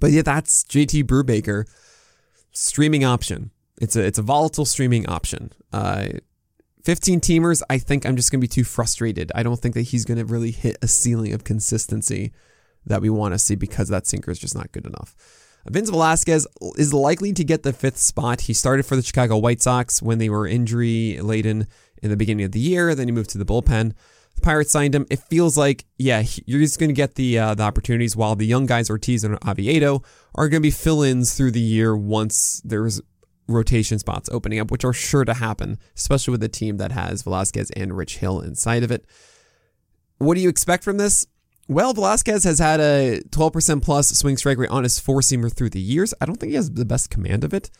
But 0.00 0.10
yeah, 0.10 0.22
that's 0.22 0.64
JT 0.64 1.04
Brubaker 1.04 1.64
streaming 2.52 3.04
option. 3.04 3.50
It's 3.80 3.96
a 3.96 4.04
it's 4.04 4.18
a 4.18 4.22
volatile 4.22 4.64
streaming 4.64 5.08
option. 5.08 5.52
Uh, 5.72 6.08
15 6.84 7.20
teamers, 7.20 7.62
I 7.70 7.78
think 7.78 8.04
I'm 8.04 8.16
just 8.16 8.32
going 8.32 8.40
to 8.40 8.44
be 8.44 8.48
too 8.48 8.64
frustrated. 8.64 9.30
I 9.34 9.42
don't 9.42 9.60
think 9.60 9.74
that 9.74 9.82
he's 9.82 10.04
going 10.04 10.18
to 10.18 10.24
really 10.24 10.50
hit 10.50 10.78
a 10.82 10.88
ceiling 10.88 11.32
of 11.32 11.44
consistency 11.44 12.32
that 12.84 13.00
we 13.00 13.08
want 13.08 13.34
to 13.34 13.38
see 13.38 13.54
because 13.54 13.88
that 13.88 14.06
sinker 14.06 14.32
is 14.32 14.38
just 14.38 14.56
not 14.56 14.72
good 14.72 14.86
enough. 14.86 15.14
Vince 15.68 15.90
Velasquez 15.90 16.46
is 16.76 16.92
likely 16.92 17.32
to 17.32 17.44
get 17.44 17.62
the 17.62 17.72
fifth 17.72 17.98
spot. 17.98 18.42
He 18.42 18.52
started 18.52 18.84
for 18.84 18.96
the 18.96 19.02
Chicago 19.02 19.36
White 19.36 19.62
Sox 19.62 20.02
when 20.02 20.18
they 20.18 20.28
were 20.28 20.46
injury 20.46 21.20
laden 21.20 21.68
in 22.02 22.10
the 22.10 22.16
beginning 22.16 22.44
of 22.44 22.52
the 22.52 22.60
year. 22.60 22.94
Then 22.94 23.08
he 23.08 23.12
moved 23.12 23.30
to 23.30 23.38
the 23.38 23.44
bullpen. 23.44 23.94
The 24.34 24.40
Pirates 24.40 24.72
signed 24.72 24.94
him. 24.94 25.06
It 25.10 25.20
feels 25.20 25.56
like, 25.56 25.84
yeah, 25.98 26.24
you're 26.46 26.60
just 26.60 26.78
going 26.78 26.88
to 26.90 26.94
get 26.94 27.14
the 27.14 27.38
uh, 27.38 27.54
the 27.54 27.62
opportunities 27.62 28.16
while 28.16 28.34
the 28.34 28.46
young 28.46 28.66
guys, 28.66 28.90
Ortiz 28.90 29.24
and 29.24 29.38
Oviedo, 29.46 30.02
are 30.34 30.48
going 30.48 30.60
to 30.60 30.66
be 30.66 30.70
fill-ins 30.70 31.34
through 31.34 31.52
the 31.52 31.60
year 31.60 31.96
once 31.96 32.60
there's 32.64 33.00
rotation 33.48 33.98
spots 33.98 34.28
opening 34.32 34.58
up, 34.58 34.70
which 34.70 34.84
are 34.84 34.92
sure 34.92 35.24
to 35.24 35.34
happen, 35.34 35.78
especially 35.96 36.32
with 36.32 36.42
a 36.42 36.48
team 36.48 36.78
that 36.78 36.92
has 36.92 37.22
Velasquez 37.22 37.70
and 37.72 37.96
Rich 37.96 38.18
Hill 38.18 38.40
inside 38.40 38.82
of 38.82 38.90
it. 38.90 39.04
What 40.18 40.34
do 40.34 40.40
you 40.40 40.48
expect 40.48 40.84
from 40.84 40.98
this? 40.98 41.26
Well, 41.68 41.94
Velasquez 41.94 42.44
has 42.44 42.58
had 42.58 42.80
a 42.80 43.20
12% 43.30 43.82
plus 43.82 44.08
swing 44.10 44.36
strike 44.36 44.58
rate 44.58 44.70
on 44.70 44.82
his 44.82 44.98
four 44.98 45.20
seamer 45.20 45.52
through 45.52 45.70
the 45.70 45.80
years. 45.80 46.12
I 46.20 46.26
don't 46.26 46.36
think 46.36 46.50
he 46.50 46.56
has 46.56 46.70
the 46.70 46.84
best 46.84 47.10
command 47.10 47.44
of 47.44 47.54
it. 47.54 47.70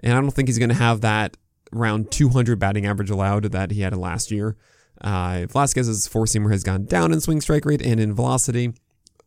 And 0.00 0.12
I 0.12 0.20
don't 0.20 0.30
think 0.30 0.48
he's 0.48 0.58
going 0.58 0.68
to 0.68 0.74
have 0.74 1.00
that 1.02 1.36
around 1.74 2.10
200 2.10 2.58
batting 2.58 2.86
average 2.86 3.10
allowed 3.10 3.44
that 3.44 3.70
he 3.70 3.80
had 3.80 3.96
last 3.96 4.30
year. 4.30 4.56
Uh, 5.00 5.46
Velasquez's 5.48 6.06
four 6.06 6.26
seamer 6.26 6.52
has 6.52 6.62
gone 6.62 6.84
down 6.84 7.12
in 7.12 7.20
swing 7.20 7.40
strike 7.40 7.64
rate 7.64 7.82
and 7.82 7.98
in 7.98 8.14
velocity, 8.14 8.72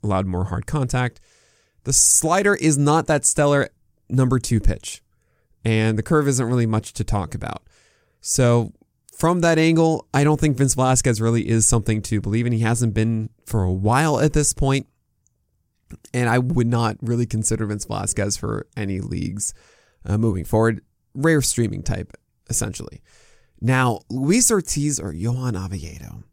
allowed 0.03 0.25
more 0.25 0.45
hard 0.45 0.67
contact. 0.67 1.19
The 1.83 1.93
slider 1.93 2.55
is 2.55 2.77
not 2.77 3.07
that 3.07 3.25
stellar 3.25 3.69
number 4.09 4.39
two 4.39 4.59
pitch, 4.59 5.01
and 5.63 5.97
the 5.97 6.03
curve 6.03 6.27
isn't 6.27 6.45
really 6.45 6.65
much 6.65 6.93
to 6.93 7.03
talk 7.03 7.35
about. 7.35 7.63
So, 8.21 8.73
from 9.13 9.41
that 9.41 9.57
angle, 9.57 10.07
I 10.13 10.23
don't 10.23 10.39
think 10.39 10.57
Vince 10.57 10.73
Velasquez 10.73 11.21
really 11.21 11.47
is 11.47 11.65
something 11.65 12.01
to 12.03 12.19
believe 12.19 12.45
in. 12.45 12.51
He 12.51 12.59
hasn't 12.59 12.93
been 12.93 13.29
for 13.45 13.63
a 13.63 13.71
while 13.71 14.19
at 14.19 14.33
this 14.33 14.51
point, 14.51 14.87
and 16.13 16.29
I 16.29 16.39
would 16.39 16.67
not 16.67 16.97
really 17.01 17.25
consider 17.25 17.65
Vince 17.65 17.85
Velasquez 17.85 18.35
for 18.35 18.67
any 18.75 18.99
leagues 18.99 19.53
uh, 20.05 20.17
moving 20.17 20.43
forward. 20.43 20.81
Rare 21.13 21.41
streaming 21.41 21.81
type, 21.81 22.17
essentially. 22.49 23.01
Now, 23.61 24.01
Luis 24.09 24.51
Ortiz 24.51 24.99
or 24.99 25.13
Johan 25.13 25.55
Oviedo. 25.55 26.23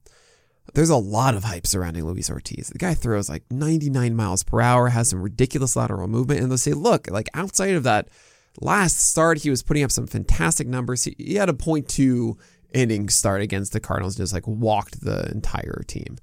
There's 0.74 0.90
a 0.90 0.96
lot 0.96 1.34
of 1.34 1.44
hype 1.44 1.66
surrounding 1.66 2.04
Luis 2.04 2.30
Ortiz. 2.30 2.68
The 2.68 2.78
guy 2.78 2.94
throws 2.94 3.28
like 3.28 3.44
99 3.50 4.14
miles 4.16 4.42
per 4.42 4.60
hour, 4.60 4.88
has 4.88 5.08
some 5.08 5.20
ridiculous 5.20 5.76
lateral 5.76 6.08
movement, 6.08 6.40
and 6.40 6.50
they'll 6.50 6.58
say, 6.58 6.72
look, 6.72 7.10
like 7.10 7.28
outside 7.34 7.74
of 7.74 7.82
that 7.82 8.08
last 8.60 8.98
start, 8.98 9.42
he 9.42 9.50
was 9.50 9.62
putting 9.62 9.84
up 9.84 9.90
some 9.90 10.06
fantastic 10.06 10.66
numbers. 10.66 11.04
He, 11.04 11.14
he 11.18 11.34
had 11.34 11.48
a 11.48 11.54
point 11.54 11.88
two 11.88 12.38
inning 12.72 13.08
start 13.08 13.42
against 13.42 13.72
the 13.72 13.80
Cardinals, 13.80 14.16
just 14.16 14.32
like 14.32 14.46
walked 14.46 15.02
the 15.02 15.30
entire 15.30 15.82
team. 15.86 16.18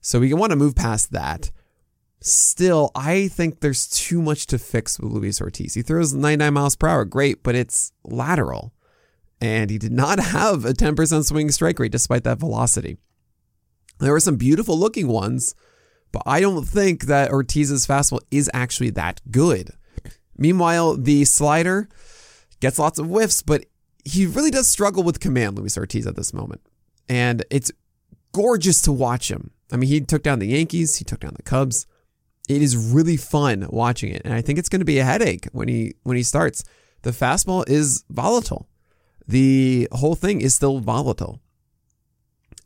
So 0.00 0.20
we 0.20 0.32
want 0.34 0.50
to 0.50 0.56
move 0.56 0.74
past 0.74 1.12
that. 1.12 1.50
Still, 2.20 2.90
I 2.94 3.28
think 3.28 3.60
there's 3.60 3.86
too 3.86 4.22
much 4.22 4.46
to 4.46 4.58
fix 4.58 4.98
with 4.98 5.12
Luis 5.12 5.40
Ortiz. 5.40 5.74
He 5.74 5.82
throws 5.82 6.14
99 6.14 6.54
miles 6.54 6.76
per 6.76 6.88
hour, 6.88 7.04
great, 7.04 7.42
but 7.42 7.54
it's 7.54 7.92
lateral. 8.04 8.72
And 9.40 9.70
he 9.70 9.78
did 9.78 9.92
not 9.92 10.18
have 10.18 10.64
a 10.64 10.72
10% 10.72 11.24
swing 11.24 11.50
strike 11.50 11.78
rate 11.78 11.92
despite 11.92 12.24
that 12.24 12.38
velocity. 12.38 12.96
There 13.98 14.12
were 14.12 14.20
some 14.20 14.36
beautiful 14.36 14.78
looking 14.78 15.08
ones, 15.08 15.54
but 16.12 16.22
I 16.26 16.40
don't 16.40 16.64
think 16.64 17.04
that 17.04 17.30
Ortiz's 17.30 17.86
fastball 17.86 18.20
is 18.30 18.50
actually 18.54 18.90
that 18.90 19.20
good. 19.30 19.70
Meanwhile, 20.36 20.96
the 20.96 21.24
slider 21.24 21.88
gets 22.60 22.78
lots 22.78 22.98
of 22.98 23.06
whiffs, 23.06 23.42
but 23.42 23.64
he 24.04 24.26
really 24.26 24.50
does 24.50 24.68
struggle 24.68 25.02
with 25.02 25.20
command, 25.20 25.58
Luis 25.58 25.76
Ortiz, 25.76 26.06
at 26.06 26.16
this 26.16 26.32
moment. 26.32 26.60
And 27.08 27.44
it's 27.50 27.72
gorgeous 28.32 28.82
to 28.82 28.92
watch 28.92 29.30
him. 29.30 29.50
I 29.72 29.76
mean, 29.76 29.88
he 29.88 30.00
took 30.00 30.22
down 30.22 30.38
the 30.38 30.46
Yankees, 30.46 30.96
he 30.96 31.04
took 31.04 31.20
down 31.20 31.34
the 31.36 31.42
Cubs. 31.42 31.86
It 32.48 32.62
is 32.62 32.76
really 32.76 33.16
fun 33.16 33.66
watching 33.70 34.12
it, 34.12 34.22
and 34.24 34.32
I 34.32 34.40
think 34.40 34.58
it's 34.58 34.68
going 34.68 34.80
to 34.80 34.86
be 34.86 35.00
a 35.00 35.04
headache 35.04 35.48
when 35.50 35.66
he 35.66 35.94
when 36.04 36.16
he 36.16 36.22
starts. 36.22 36.62
The 37.02 37.10
fastball 37.10 37.68
is 37.68 38.04
volatile. 38.08 38.68
The 39.26 39.88
whole 39.92 40.14
thing 40.14 40.40
is 40.40 40.54
still 40.54 40.80
volatile. 40.80 41.40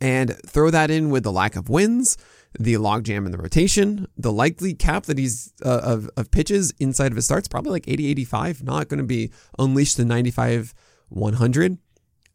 And 0.00 0.36
throw 0.46 0.70
that 0.70 0.90
in 0.90 1.10
with 1.10 1.24
the 1.24 1.32
lack 1.32 1.56
of 1.56 1.68
wins, 1.68 2.16
the 2.58 2.74
logjam 2.74 3.26
in 3.26 3.32
the 3.32 3.38
rotation, 3.38 4.06
the 4.16 4.32
likely 4.32 4.72
cap 4.72 5.04
that 5.04 5.18
he's 5.18 5.52
uh, 5.64 5.80
of, 5.82 6.10
of 6.16 6.30
pitches 6.30 6.72
inside 6.78 7.12
of 7.12 7.16
his 7.16 7.26
starts, 7.26 7.48
probably 7.48 7.70
like 7.70 7.86
80, 7.86 8.08
85, 8.08 8.62
not 8.62 8.88
going 8.88 8.98
to 8.98 9.04
be 9.04 9.30
unleashed 9.58 9.96
to 9.96 10.04
95, 10.04 10.74
100. 11.10 11.78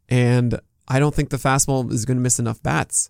And 0.09 0.59
I 0.87 0.99
don't 0.99 1.15
think 1.15 1.29
the 1.29 1.37
fastball 1.37 1.91
is 1.91 2.05
going 2.05 2.17
to 2.17 2.21
miss 2.21 2.39
enough 2.39 2.61
bats. 2.61 3.09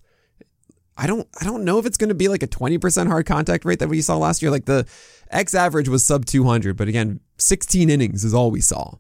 I 0.97 1.07
don't 1.07 1.27
I 1.41 1.43
don't 1.43 1.65
know 1.65 1.77
if 1.77 1.85
it's 1.85 1.97
going 1.97 2.09
to 2.09 2.15
be 2.15 2.29
like 2.29 2.41
a 2.41 2.47
20% 2.47 3.07
hard 3.07 3.25
contact 3.25 3.65
rate 3.65 3.79
that 3.79 3.89
we 3.89 4.01
saw 4.01 4.17
last 4.17 4.41
year. 4.41 4.49
Like 4.49 4.63
the 4.63 4.87
X 5.29 5.53
average 5.53 5.89
was 5.89 6.05
sub 6.05 6.25
200, 6.25 6.77
but 6.77 6.87
again, 6.87 7.19
16 7.37 7.89
innings 7.89 8.23
is 8.23 8.33
all 8.33 8.49
we 8.49 8.61
saw. 8.61 8.95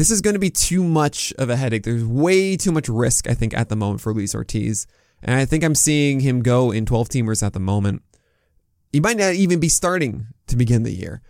This 0.00 0.10
is 0.10 0.22
going 0.22 0.32
to 0.32 0.40
be 0.40 0.48
too 0.48 0.82
much 0.82 1.30
of 1.36 1.50
a 1.50 1.56
headache. 1.56 1.82
There's 1.82 2.06
way 2.06 2.56
too 2.56 2.72
much 2.72 2.88
risk, 2.88 3.28
I 3.28 3.34
think, 3.34 3.52
at 3.52 3.68
the 3.68 3.76
moment 3.76 4.00
for 4.00 4.14
Luis 4.14 4.34
Ortiz. 4.34 4.86
And 5.22 5.36
I 5.36 5.44
think 5.44 5.62
I'm 5.62 5.74
seeing 5.74 6.20
him 6.20 6.40
go 6.40 6.70
in 6.70 6.86
12 6.86 7.10
teamers 7.10 7.42
at 7.42 7.52
the 7.52 7.60
moment. 7.60 8.02
He 8.94 8.98
might 8.98 9.18
not 9.18 9.34
even 9.34 9.60
be 9.60 9.68
starting 9.68 10.28
to 10.46 10.56
begin 10.56 10.84
the 10.84 10.94
year. 10.94 11.20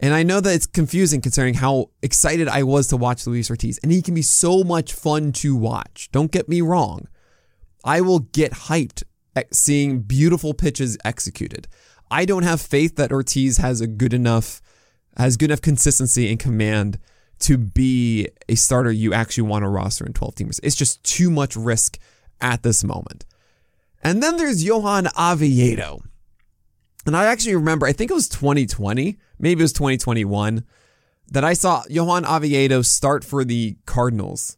And 0.00 0.12
I 0.12 0.24
know 0.24 0.40
that 0.40 0.52
it's 0.52 0.66
confusing 0.66 1.20
concerning 1.20 1.54
how 1.54 1.90
excited 2.02 2.48
I 2.48 2.64
was 2.64 2.88
to 2.88 2.96
watch 2.96 3.24
Luis 3.28 3.48
Ortiz. 3.48 3.78
And 3.84 3.92
he 3.92 4.02
can 4.02 4.14
be 4.14 4.22
so 4.22 4.64
much 4.64 4.92
fun 4.92 5.30
to 5.34 5.54
watch. 5.54 6.08
Don't 6.10 6.32
get 6.32 6.48
me 6.48 6.60
wrong. 6.62 7.06
I 7.84 8.00
will 8.00 8.18
get 8.18 8.50
hyped 8.50 9.04
at 9.36 9.54
seeing 9.54 10.00
beautiful 10.00 10.52
pitches 10.52 10.98
executed. 11.04 11.68
I 12.10 12.24
don't 12.24 12.42
have 12.42 12.60
faith 12.60 12.96
that 12.96 13.12
Ortiz 13.12 13.58
has 13.58 13.80
a 13.80 13.86
good 13.86 14.12
enough 14.12 14.60
has 15.16 15.36
good 15.36 15.50
enough 15.50 15.62
consistency 15.62 16.28
and 16.28 16.40
command 16.40 16.98
to 17.40 17.58
be 17.58 18.28
a 18.48 18.54
starter 18.54 18.90
you 18.90 19.12
actually 19.12 19.48
want 19.48 19.62
to 19.62 19.68
roster 19.68 20.06
in 20.06 20.12
12 20.12 20.34
teamers. 20.34 20.60
It's 20.62 20.76
just 20.76 21.02
too 21.04 21.30
much 21.30 21.56
risk 21.56 21.98
at 22.40 22.62
this 22.62 22.82
moment. 22.82 23.24
And 24.02 24.22
then 24.22 24.36
there's 24.36 24.64
Johan 24.64 25.08
Oviedo. 25.18 26.02
And 27.06 27.16
I 27.16 27.26
actually 27.26 27.54
remember, 27.54 27.86
I 27.86 27.92
think 27.92 28.10
it 28.10 28.14
was 28.14 28.28
2020, 28.28 29.16
maybe 29.38 29.60
it 29.60 29.64
was 29.64 29.72
2021, 29.72 30.64
that 31.30 31.44
I 31.44 31.52
saw 31.54 31.82
Johan 31.88 32.24
Oviedo 32.24 32.82
start 32.82 33.24
for 33.24 33.44
the 33.44 33.76
Cardinals. 33.86 34.56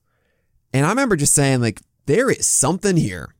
And 0.72 0.86
I 0.86 0.90
remember 0.90 1.16
just 1.16 1.34
saying, 1.34 1.60
like, 1.60 1.80
there 2.06 2.30
is 2.30 2.46
something 2.46 2.96
here. 2.96 3.34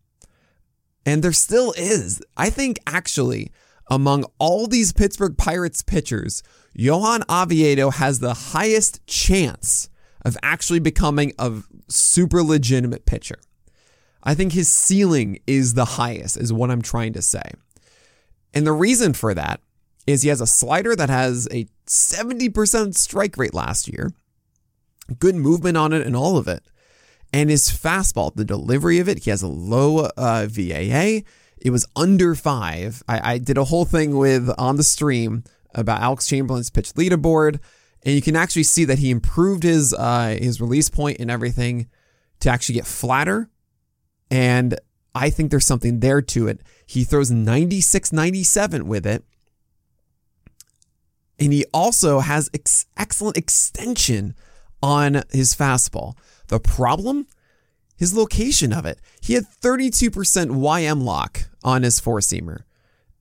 And 1.07 1.23
there 1.23 1.33
still 1.33 1.73
is. 1.77 2.23
I 2.37 2.51
think 2.51 2.79
actually, 2.87 3.51
among 3.91 4.25
all 4.39 4.67
these 4.67 4.93
Pittsburgh 4.93 5.37
Pirates 5.37 5.83
pitchers, 5.83 6.43
Johan 6.75 7.23
Oviedo 7.29 7.91
has 7.91 8.21
the 8.21 8.35
highest 8.35 9.07
chance 9.07 9.89
of 10.25 10.37
actually 10.43 10.81
becoming 10.81 11.33
a 11.39 11.53
super 11.89 12.43
legitimate 12.43 13.07
pitcher. 13.07 13.39
I 14.23 14.35
think 14.35 14.53
his 14.53 14.69
ceiling 14.69 15.39
is 15.47 15.75
the 15.75 15.85
highest, 15.85 16.37
is 16.37 16.53
what 16.53 16.71
I'm 16.71 16.83
trying 16.83 17.13
to 17.15 17.23
say. 17.23 17.53
And 18.53 18.67
the 18.67 18.73
reason 18.73 19.13
for 19.13 19.35
that 19.35 19.61
is 20.07 20.23
he 20.23 20.29
has 20.29 20.41
a 20.41 20.47
slider 20.47 20.97
that 20.97 21.11
has 21.11 21.49
a 21.51 21.67
70% 21.87 22.95
strike 22.97 23.37
rate 23.37 23.55
last 23.55 23.89
year, 23.89 24.11
good 25.19 25.35
movement 25.35 25.77
on 25.77 25.93
it 25.93 26.07
and 26.07 26.17
all 26.17 26.37
of 26.37 26.49
it. 26.49 26.63
And 27.33 27.51
his 27.51 27.69
fastball, 27.69 28.35
the 28.35 28.45
delivery 28.45 28.99
of 28.99 29.09
it, 29.09 29.25
he 29.25 29.31
has 29.31 29.43
a 29.43 29.49
low 29.49 30.09
uh, 30.17 30.47
VAA. 30.49 31.21
It 31.61 31.71
was 31.71 31.87
under 31.97 32.35
five. 32.35 33.03
I, 33.09 33.35
I 33.35 33.39
did 33.39 33.59
a 33.59 33.65
whole 33.65 33.85
thing 33.85 34.17
with 34.17 34.51
on 34.59 34.77
the 34.77 34.83
stream 34.83 35.45
about 35.75 36.01
Alex 36.01 36.27
Chamberlain's 36.27 36.71
pitch 36.71 36.93
leaderboard, 36.95 37.61
and 38.05 38.15
you 38.15 38.23
can 38.23 38.37
actually 38.37 38.63
see 38.63 38.85
that 38.85 38.99
he 38.99 39.11
improved 39.11 39.63
his 39.63 39.95
uh, 39.95 40.37
his 40.41 40.61
release 40.61 40.89
point 40.89 41.19
and 41.21 41.31
everything 41.31 41.89
to 42.41 42.51
actually 42.51 42.77
get 42.77 42.87
flatter. 42.87 43.51
And 44.31 44.79
I 45.15 45.31
think 45.31 45.51
there's 45.51 45.67
something 45.67 46.01
there 46.01 46.23
to 46.23 46.49
it. 46.49 46.61
He 46.87 47.05
throws 47.05 47.31
96 47.31 48.13
97 48.13 48.87
with 48.87 49.07
it. 49.07 49.25
And 51.41 51.53
he 51.53 51.65
also 51.73 52.21
has 52.21 52.51
ex- 52.53 52.87
excellent 52.97 53.37
extension 53.37 54.35
on 54.83 55.23
his 55.31 55.55
fastball. 55.55 56.17
The 56.49 56.59
problem? 56.59 57.27
His 57.99 58.15
location 58.15 58.73
of 58.73 58.87
it. 58.87 59.01
He 59.21 59.35
had 59.35 59.45
32% 59.61 60.11
YM 60.13 61.03
lock 61.03 61.49
on 61.65 61.83
his 61.83 61.99
four 61.99 62.21
seamer. 62.21 62.61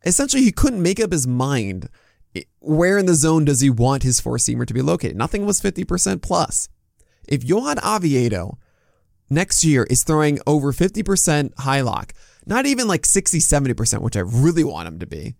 Essentially, 0.05 0.43
he 0.43 0.51
couldn't 0.51 0.81
make 0.81 0.99
up 0.99 1.11
his 1.11 1.27
mind 1.27 1.89
where 2.59 2.99
in 2.99 3.07
the 3.07 3.15
zone 3.15 3.45
does 3.45 3.61
he 3.61 3.69
want 3.69 4.03
his 4.03 4.19
four 4.19 4.37
seamer 4.37 4.65
to 4.67 4.73
be 4.73 4.81
located. 4.81 5.17
Nothing 5.17 5.45
was 5.45 5.59
50% 5.59 6.21
plus. 6.21 6.69
If 7.27 7.43
Johan 7.43 7.79
Oviedo 7.83 8.59
next 9.29 9.63
year 9.63 9.85
is 9.89 10.03
throwing 10.03 10.39
over 10.45 10.71
50% 10.71 11.57
high 11.59 11.81
lock, 11.81 12.13
not 12.45 12.65
even 12.67 12.87
like 12.87 13.05
60, 13.05 13.39
70%, 13.39 14.01
which 14.01 14.15
I 14.15 14.21
really 14.21 14.63
want 14.63 14.87
him 14.87 14.99
to 14.99 15.07
be. 15.07 15.35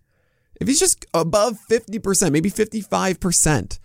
If 0.60 0.66
he's 0.66 0.80
just 0.80 1.06
above 1.14 1.58
50%, 1.70 2.32
maybe 2.32 2.50
55% 2.50 3.78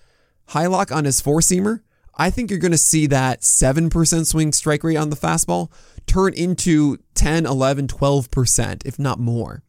high 0.47 0.67
lock 0.67 0.91
on 0.91 1.05
his 1.05 1.21
four 1.21 1.39
seamer, 1.39 1.81
I 2.15 2.29
think 2.29 2.49
you're 2.49 2.59
going 2.59 2.71
to 2.71 2.77
see 2.77 3.07
that 3.07 3.41
7% 3.41 4.27
swing 4.27 4.51
strike 4.51 4.83
rate 4.83 4.97
on 4.97 5.09
the 5.09 5.15
fastball 5.15 5.71
turn 6.05 6.33
into 6.33 6.97
10, 7.15 7.45
11, 7.45 7.87
12%, 7.87 8.85
if 8.85 8.99
not 8.99 9.19
more. 9.19 9.63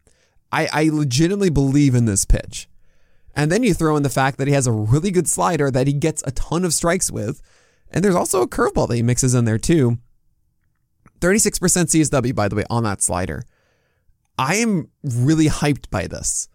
I, 0.52 0.68
I 0.72 0.90
legitimately 0.92 1.50
believe 1.50 1.94
in 1.94 2.04
this 2.04 2.24
pitch. 2.24 2.68
And 3.34 3.50
then 3.50 3.62
you 3.62 3.74
throw 3.74 3.96
in 3.96 4.02
the 4.02 4.10
fact 4.10 4.38
that 4.38 4.46
he 4.46 4.54
has 4.54 4.66
a 4.66 4.72
really 4.72 5.10
good 5.10 5.28
slider 5.28 5.70
that 5.70 5.86
he 5.86 5.92
gets 5.92 6.22
a 6.26 6.30
ton 6.32 6.64
of 6.64 6.74
strikes 6.74 7.10
with. 7.10 7.40
And 7.90 8.04
there's 8.04 8.14
also 8.14 8.42
a 8.42 8.48
curveball 8.48 8.88
that 8.88 8.96
he 8.96 9.02
mixes 9.02 9.34
in 9.34 9.44
there 9.44 9.58
too. 9.58 9.98
36% 11.20 11.58
CSW, 11.58 12.34
by 12.34 12.48
the 12.48 12.56
way, 12.56 12.64
on 12.68 12.84
that 12.84 13.02
slider. 13.02 13.44
I 14.38 14.56
am 14.56 14.90
really 15.02 15.46
hyped 15.46 15.90
by 15.90 16.06
this. 16.06 16.48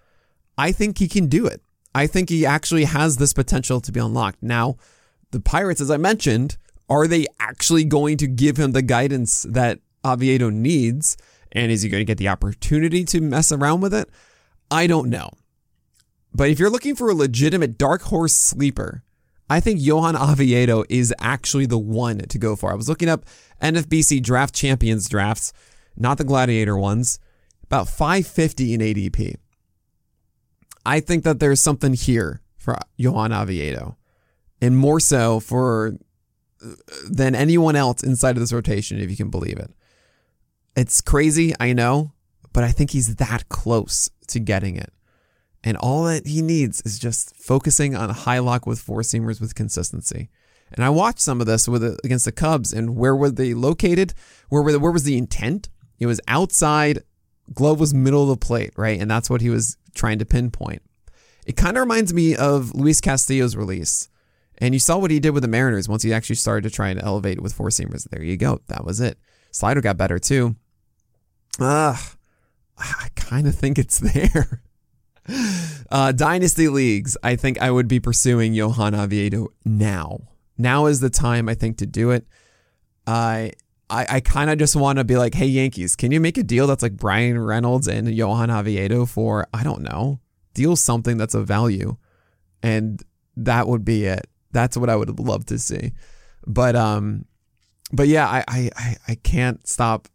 I 0.58 0.72
think 0.72 0.98
he 0.98 1.08
can 1.08 1.28
do 1.28 1.48
it. 1.48 1.62
I 1.96 2.08
think 2.08 2.30
he 2.30 2.46
actually 2.46 2.84
has 2.84 3.18
this 3.18 3.34
potential 3.34 3.82
to 3.82 3.92
be 3.92 4.00
unlocked. 4.00 4.44
Now, 4.44 4.78
the 5.32 5.40
Pirates, 5.40 5.82
as 5.82 5.92
I 5.92 5.98
mentioned, 5.98 6.58
are 6.90 7.08
they 7.08 7.28
actually 7.40 7.84
going 7.84 8.18
to 8.18 8.28
give 8.28 8.58
him 8.58 8.72
the 8.72 8.82
guidance 8.82 9.44
that 9.44 9.80
Oviedo 10.04 10.50
needs? 10.50 11.18
And 11.52 11.72
is 11.72 11.82
he 11.82 11.90
going 11.90 12.02
to 12.02 12.06
get 12.06 12.18
the 12.18 12.30
opportunity 12.30 13.04
to 13.06 13.22
mess 13.22 13.52
around 13.52 13.82
with 13.82 13.94
it? 13.94 14.10
I 14.72 14.88
don't 14.88 15.10
know. 15.10 15.30
But 16.34 16.50
if 16.50 16.60
you're 16.60 16.70
looking 16.70 16.96
for 16.96 17.10
a 17.10 17.16
legitimate 17.16 17.78
dark 17.78 18.04
horse 18.04 18.34
sleeper, 18.34 19.04
I 19.50 19.60
think 19.60 19.80
Johan 19.82 20.16
Oviedo 20.16 20.84
is 20.90 21.14
actually 21.20 21.66
the 21.66 21.80
one 21.80 22.20
to 22.20 22.38
go 22.38 22.56
for. 22.56 22.72
I 22.72 22.76
was 22.76 22.88
looking 22.88 23.10
up 23.10 23.26
NFBC 23.62 24.22
draft 24.22 24.54
champions 24.54 25.10
drafts, 25.10 25.54
not 25.98 26.20
the 26.20 26.24
gladiator 26.24 26.78
ones, 26.78 27.20
about 27.64 27.88
550 27.88 28.74
in 28.74 28.82
ADP. 28.82 29.36
I 30.86 31.00
think 31.00 31.24
that 31.24 31.40
there's 31.40 31.60
something 31.60 31.94
here 31.94 32.42
for 32.58 32.78
Johan 32.96 33.34
Oviedo, 33.34 33.98
and 34.62 34.78
more 34.78 35.00
so 35.00 35.40
for 35.40 35.98
uh, 36.64 36.74
than 37.10 37.36
anyone 37.36 37.76
else 37.76 38.04
inside 38.04 38.36
of 38.36 38.42
this 38.42 38.54
rotation, 38.54 39.00
if 39.00 39.10
you 39.10 39.18
can 39.18 39.30
believe 39.30 39.58
it. 39.58 39.72
It's 40.76 41.02
crazy, 41.02 41.54
I 41.60 41.74
know, 41.74 42.14
but 42.54 42.64
I 42.64 42.72
think 42.72 42.92
he's 42.92 43.16
that 43.16 43.50
close 43.50 44.10
to 44.28 44.40
getting 44.40 44.76
it. 44.76 44.94
And 45.64 45.76
all 45.78 46.06
that 46.06 46.26
he 46.26 46.42
needs 46.42 46.82
is 46.82 47.00
just 47.00 47.36
focusing 47.36 47.96
on 47.96 48.10
high 48.10 48.40
lock 48.40 48.66
with 48.66 48.80
four 48.80 49.02
seamers 49.02 49.42
with 49.42 49.56
consistency. 49.56 50.30
And 50.72 50.86
I 50.86 50.90
watched 50.90 51.20
some 51.20 51.42
of 51.42 51.48
this 51.48 51.68
with 51.68 51.84
uh, 51.84 51.96
against 52.04 52.26
the 52.26 52.32
Cubs, 52.32 52.72
and 52.72 52.96
where 52.96 53.16
were 53.16 53.32
they 53.32 53.54
located? 53.54 54.14
Where 54.50 54.62
were 54.62 54.72
the, 54.72 54.80
where 54.80 54.92
was 54.92 55.04
the 55.04 55.18
intent? 55.18 55.70
It 56.00 56.06
was 56.06 56.22
outside. 56.28 57.04
Glove 57.54 57.80
was 57.80 57.94
middle 57.94 58.24
of 58.24 58.30
the 58.40 58.46
plate, 58.46 58.74
right? 58.78 59.02
And 59.02 59.10
that's 59.10 59.30
what 59.30 59.42
he 59.42 59.50
was 59.50 59.78
trying 59.96 60.20
to 60.20 60.26
pinpoint. 60.26 60.84
It 61.46 61.58
kind 61.58 61.76
of 61.76 61.82
reminds 61.82 62.14
me 62.14 62.36
of 62.36 62.76
Luis 62.76 63.02
Castillo's 63.02 63.56
release. 63.56 64.08
And 64.62 64.74
you 64.74 64.80
saw 64.80 64.98
what 64.98 65.12
he 65.12 65.20
did 65.20 65.32
with 65.32 65.44
the 65.44 65.50
Mariners 65.50 65.88
once 65.88 66.04
he 66.04 66.14
actually 66.14 66.36
started 66.36 66.70
to 66.70 66.76
try 66.76 66.90
and 66.90 67.02
elevate 67.02 67.42
with 67.42 67.54
four 67.54 67.70
seamers. 67.70 68.10
There 68.10 68.24
you 68.24 68.38
go. 68.38 68.62
That 68.68 68.86
was 68.86 69.00
it. 69.00 69.18
Slider 69.52 69.82
got 69.82 69.98
better 69.98 70.20
too. 70.20 70.56
Ah, 71.60 72.16
I 72.78 73.08
kind 73.16 73.48
of 73.48 73.56
think 73.56 73.78
it's 73.78 74.00
there. 74.14 74.62
Uh, 75.92 76.12
Dynasty 76.12 76.68
leagues, 76.68 77.16
I 77.24 77.36
think 77.36 77.62
I 77.62 77.72
would 77.72 77.88
be 77.88 78.00
pursuing 78.00 78.54
Johan 78.54 78.96
Oviedo 78.96 79.50
now. 79.64 80.20
Now 80.58 80.88
is 80.88 81.00
the 81.00 81.10
time, 81.10 81.48
I 81.48 81.54
think, 81.54 81.78
to 81.78 81.86
do 81.86 82.12
it. 82.12 82.28
I 83.08 83.54
I, 83.90 84.06
I 84.10 84.20
kind 84.20 84.50
of 84.50 84.60
just 84.60 84.76
want 84.76 85.00
to 85.00 85.04
be 85.04 85.18
like, 85.18 85.34
hey, 85.34 85.48
Yankees, 85.48 85.96
can 85.96 86.12
you 86.12 86.20
make 86.20 86.38
a 86.38 86.44
deal 86.44 86.68
that's 86.68 86.84
like 86.84 86.96
Bryan 86.96 87.40
Reynolds 87.40 87.88
and 87.88 88.14
Johan 88.14 88.52
Oviedo 88.52 89.06
for, 89.06 89.48
I 89.54 89.64
don't 89.64 89.82
know, 89.82 90.20
deal 90.54 90.76
something 90.76 91.18
that's 91.18 91.34
of 91.34 91.48
value. 91.48 91.98
And 92.62 93.02
that 93.36 93.68
would 93.68 93.84
be 93.84 94.06
it. 94.06 94.28
That's 94.52 94.78
what 94.78 94.90
I 94.90 94.96
would 94.96 95.20
love 95.20 95.46
to 95.48 95.60
see. 95.60 95.94
But, 96.46 96.76
um, 96.76 97.26
but 97.92 98.08
yeah, 98.08 98.28
I, 98.28 98.44
I, 98.48 98.96
I 99.08 99.16
can't 99.16 99.66
stop. 99.68 100.08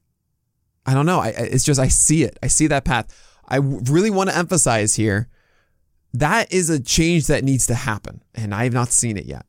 I 0.87 0.95
don't 0.95 1.07
know. 1.07 1.21
I, 1.21 1.29
it's 1.29 1.65
just, 1.65 1.81
I 1.81 1.89
see 1.89 2.25
it. 2.25 2.39
I 2.43 2.49
see 2.49 2.67
that 2.69 2.85
path. 2.85 3.15
I 3.49 3.57
really 3.57 4.11
want 4.11 4.31
to 4.31 4.37
emphasize 4.37 4.95
here 4.95 5.29
that 6.15 6.53
is 6.53 6.71
a 6.71 6.81
change 6.81 7.27
that 7.27 7.45
needs 7.45 7.67
to 7.67 7.75
happen. 7.75 8.23
And 8.35 8.55
I 8.55 8.65
have 8.65 8.73
not 8.73 8.89
seen 8.89 9.17
it 9.17 9.27
yet, 9.27 9.45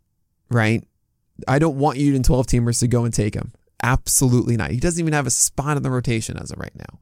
right? 0.50 0.84
I 1.48 1.60
don't 1.60 1.78
want 1.78 2.00
you 2.00 2.16
in 2.16 2.24
12 2.24 2.48
teamers 2.48 2.80
to 2.80 2.88
go 2.88 3.06
and 3.06 3.14
take 3.14 3.36
him. 3.36 3.54
Absolutely 3.84 4.58
not. 4.58 4.72
He 4.72 4.80
doesn't 4.80 5.00
even 5.00 5.14
have 5.14 5.28
a 5.28 5.32
spot 5.32 5.78
in 5.78 5.84
the 5.84 5.92
rotation 5.92 6.38
as 6.38 6.52
of 6.52 6.60
right 6.60 6.76
now. 6.76 7.00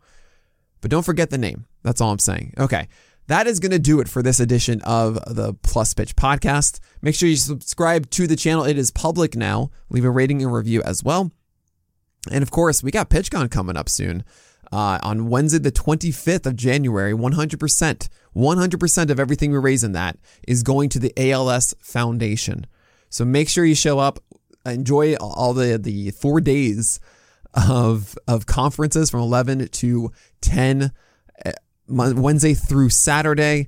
But 0.82 0.92
don't 0.92 1.06
forget 1.06 1.30
the 1.30 1.38
name. 1.38 1.66
That's 1.82 2.02
all 2.02 2.12
I'm 2.12 2.20
saying. 2.20 2.54
Okay. 2.58 2.90
That 3.28 3.48
is 3.48 3.60
going 3.60 3.72
to 3.72 3.80
do 3.80 4.00
it 4.00 4.10
for 4.10 4.22
this 4.22 4.40
edition 4.40 4.82
of 4.82 5.16
the 5.26 5.54
Plus 5.64 5.94
Pitch 5.94 6.16
podcast. 6.16 6.80
Make 7.02 7.16
sure 7.16 7.30
you 7.30 7.38
subscribe 7.38 8.10
to 8.12 8.28
the 8.28 8.36
channel. 8.36 8.66
It 8.66 8.78
is 8.78 8.92
public 8.92 9.36
now. 9.36 9.72
Leave 9.90 10.06
a 10.06 10.10
rating 10.10 10.42
and 10.42 10.54
review 10.54 10.82
as 10.84 11.04
well. 11.04 11.32
And 12.32 12.42
of 12.42 12.52
course, 12.52 12.84
we 12.84 12.92
got 12.92 13.10
PitchCon 13.10 13.50
coming 13.50 13.78
up 13.78 13.90
soon 13.90 14.24
uh, 14.72 15.00
on 15.04 15.30
Wednesday, 15.30 15.60
the 15.60 15.72
25th 15.72 16.46
of 16.46 16.56
January, 16.56 17.14
100%, 17.14 18.10
100% 18.36 19.10
of 19.10 19.20
everything 19.20 19.52
we 19.52 19.58
raise 19.58 19.84
in 19.84 19.92
that 19.92 20.18
is 20.48 20.64
going 20.64 20.90
to 20.90 21.00
the 21.00 21.14
ALS 21.16 21.76
Foundation. 21.80 22.66
So 23.10 23.24
make 23.24 23.50
sure 23.50 23.66
you 23.66 23.76
show 23.76 24.00
up, 24.00 24.20
enjoy 24.66 25.16
all 25.16 25.54
the, 25.54 25.78
the 25.78 26.12
four 26.12 26.42
days 26.42 27.00
of 27.54 28.18
of 28.28 28.48
conferences 28.48 29.12
from 29.12 29.20
11 29.20 29.68
to 29.68 30.12
10 30.42 30.82
uh, 30.82 30.90
Mon- 30.90 30.92
Wednesday 31.88 32.54
through 32.54 32.90
Saturday. 32.90 33.68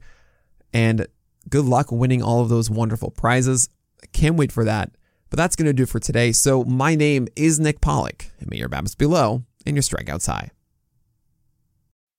And 0.74 1.08
good 1.50 1.66
luck 1.66 1.92
winning 1.92 2.22
all 2.22 2.42
of 2.42 2.50
those 2.50 2.70
wonderful 2.70 3.12
prizes. 3.12 3.70
I 4.04 4.08
can't 4.08 4.36
wait 4.36 4.52
for 4.52 4.64
that. 4.66 4.92
But 5.30 5.38
that's 5.38 5.56
going 5.56 5.68
to 5.68 5.74
do 5.74 5.84
it 5.84 5.90
for 5.90 6.00
today. 6.00 6.32
So 6.32 6.64
my 6.64 6.96
name 6.96 7.28
is 7.36 7.60
Nick 7.60 7.82
Pollack, 7.82 8.32
and 8.40 8.50
may 8.50 8.58
your 8.58 8.70
BABIPs 8.70 8.98
below 8.98 9.44
and 9.66 9.76
your 9.76 9.84
strikeouts 9.84 10.28
high. 10.28 10.52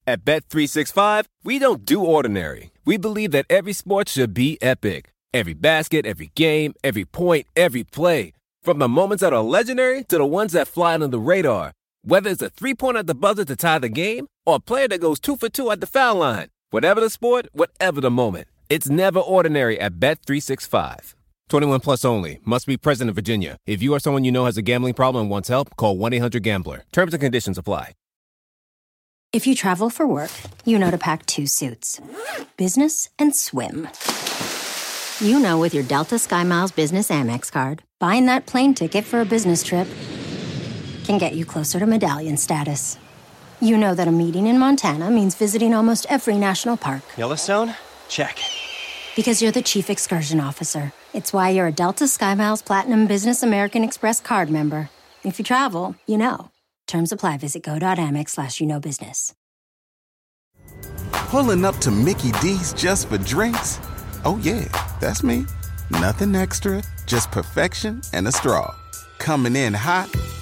At 0.09 0.25
Bet365, 0.25 1.25
we 1.43 1.59
don't 1.59 1.85
do 1.85 2.05
ordinary. 2.05 2.71
We 2.85 2.97
believe 2.97 3.33
that 3.33 3.47
every 3.51 3.73
sport 3.73 4.09
should 4.09 4.35
be 4.35 4.57
epic. 4.63 5.13
Every 5.35 5.55
basket, 5.55 6.07
every 6.07 6.31
game, 6.35 6.75
every 6.85 7.05
point, 7.05 7.47
every 7.57 7.83
play. 7.83 8.33
From 8.63 8.79
the 8.79 8.89
moments 8.89 9.23
that 9.23 9.33
are 9.33 9.43
legendary 9.43 10.05
to 10.05 10.19
the 10.19 10.27
ones 10.27 10.53
that 10.53 10.69
fly 10.69 10.95
under 10.95 11.09
the 11.09 11.19
radar. 11.19 11.73
Whether 12.09 12.31
it's 12.31 12.41
a 12.41 12.51
three-pointer 12.51 13.01
at 13.01 13.09
the 13.09 13.17
buzzer 13.17 13.45
to 13.45 13.57
tie 13.57 13.81
the 13.81 13.89
game 13.89 14.29
or 14.47 14.57
a 14.57 14.61
player 14.61 14.87
that 14.87 15.01
goes 15.01 15.19
two 15.19 15.35
for 15.35 15.49
two 15.49 15.73
at 15.73 15.81
the 15.81 15.89
foul 15.89 16.15
line. 16.15 16.47
Whatever 16.71 17.01
the 17.01 17.11
sport, 17.11 17.49
whatever 17.51 18.01
the 18.01 18.13
moment. 18.13 18.47
It's 18.71 18.89
never 18.89 19.19
ordinary 19.19 19.81
at 19.81 19.95
Bet365. 19.95 21.15
21 21.49 21.81
plus 21.81 22.05
only. 22.05 22.39
Must 22.45 22.65
be 22.65 22.77
present 22.77 23.09
in 23.09 23.15
Virginia. 23.15 23.57
If 23.67 23.83
you 23.83 23.93
or 23.93 23.99
someone 23.99 24.23
you 24.23 24.31
know 24.31 24.45
has 24.45 24.57
a 24.57 24.63
gambling 24.63 24.95
problem 24.95 25.23
and 25.23 25.31
wants 25.33 25.49
help, 25.49 25.75
call 25.75 25.97
1-800-GAMBLER. 25.97 26.85
Terms 26.93 27.13
and 27.13 27.21
conditions 27.21 27.59
apply. 27.59 27.95
If 29.33 29.45
you 29.49 29.57
travel 29.57 29.91
for 29.91 30.07
work, 30.07 30.31
you 30.65 30.79
know 30.79 30.93
to 30.93 30.99
pack 30.99 31.27
two 31.27 31.49
suits 31.49 32.01
business 32.57 33.09
and 33.19 33.35
swim. 33.35 33.89
You 35.19 35.41
know, 35.41 35.59
with 35.59 35.75
your 35.75 35.83
Delta 35.83 36.15
SkyMiles 36.15 36.73
Business 36.73 37.11
Amex 37.11 37.51
card, 37.51 37.83
buying 37.99 38.27
that 38.27 38.47
plane 38.47 38.75
ticket 38.75 39.05
for 39.05 39.21
a 39.21 39.25
business 39.25 39.65
trip 39.65 39.89
can 41.07 41.19
get 41.19 41.35
you 41.35 41.45
closer 41.47 41.79
to 41.79 41.87
medallion 41.87 42.37
status. 42.37 42.99
You 43.61 43.79
know 43.79 43.95
that 43.95 44.09
a 44.09 44.13
meeting 44.13 44.47
in 44.47 44.59
Montana 44.59 45.11
means 45.11 45.35
visiting 45.35 45.73
almost 45.73 46.05
every 46.11 46.37
national 46.37 46.77
park 46.77 47.03
Yellowstone? 47.17 47.75
Check. 48.09 48.39
because 49.17 49.41
you're 49.41 49.53
the 49.53 49.63
chief 49.63 49.89
excursion 49.89 50.41
officer. 50.41 50.93
It's 51.15 51.33
why 51.33 51.51
you're 51.51 51.69
a 51.69 51.73
Delta 51.73 52.05
SkyMiles 52.05 52.65
Platinum 52.65 53.07
Business 53.07 53.43
American 53.43 53.83
Express 53.83 54.21
card 54.21 54.51
member. 54.51 54.91
If 55.23 55.39
you 55.39 55.45
travel, 55.45 55.97
you 56.07 56.19
know. 56.19 56.51
Terms 56.87 57.13
apply. 57.13 57.39
Visit 57.39 57.63
go.amex 57.63 58.31
slash 58.31 58.61
you 58.61 58.67
know 58.67 58.79
business. 58.81 59.35
Pulling 61.31 61.65
up 61.65 61.77
to 61.79 61.91
Mickey 61.91 62.31
D's 62.43 62.73
just 62.75 63.09
for 63.09 63.19
drinks? 63.19 63.81
Oh, 64.25 64.39
yeah, 64.43 64.67
that's 65.01 65.23
me. 65.23 65.47
Nothing 65.91 66.35
extra, 66.37 66.83
just 67.07 67.31
perfection 67.33 68.03
and 68.13 68.29
a 68.29 68.33
straw. 68.33 68.75
Coming 69.19 69.57
in 69.57 69.75
hot 69.75 70.09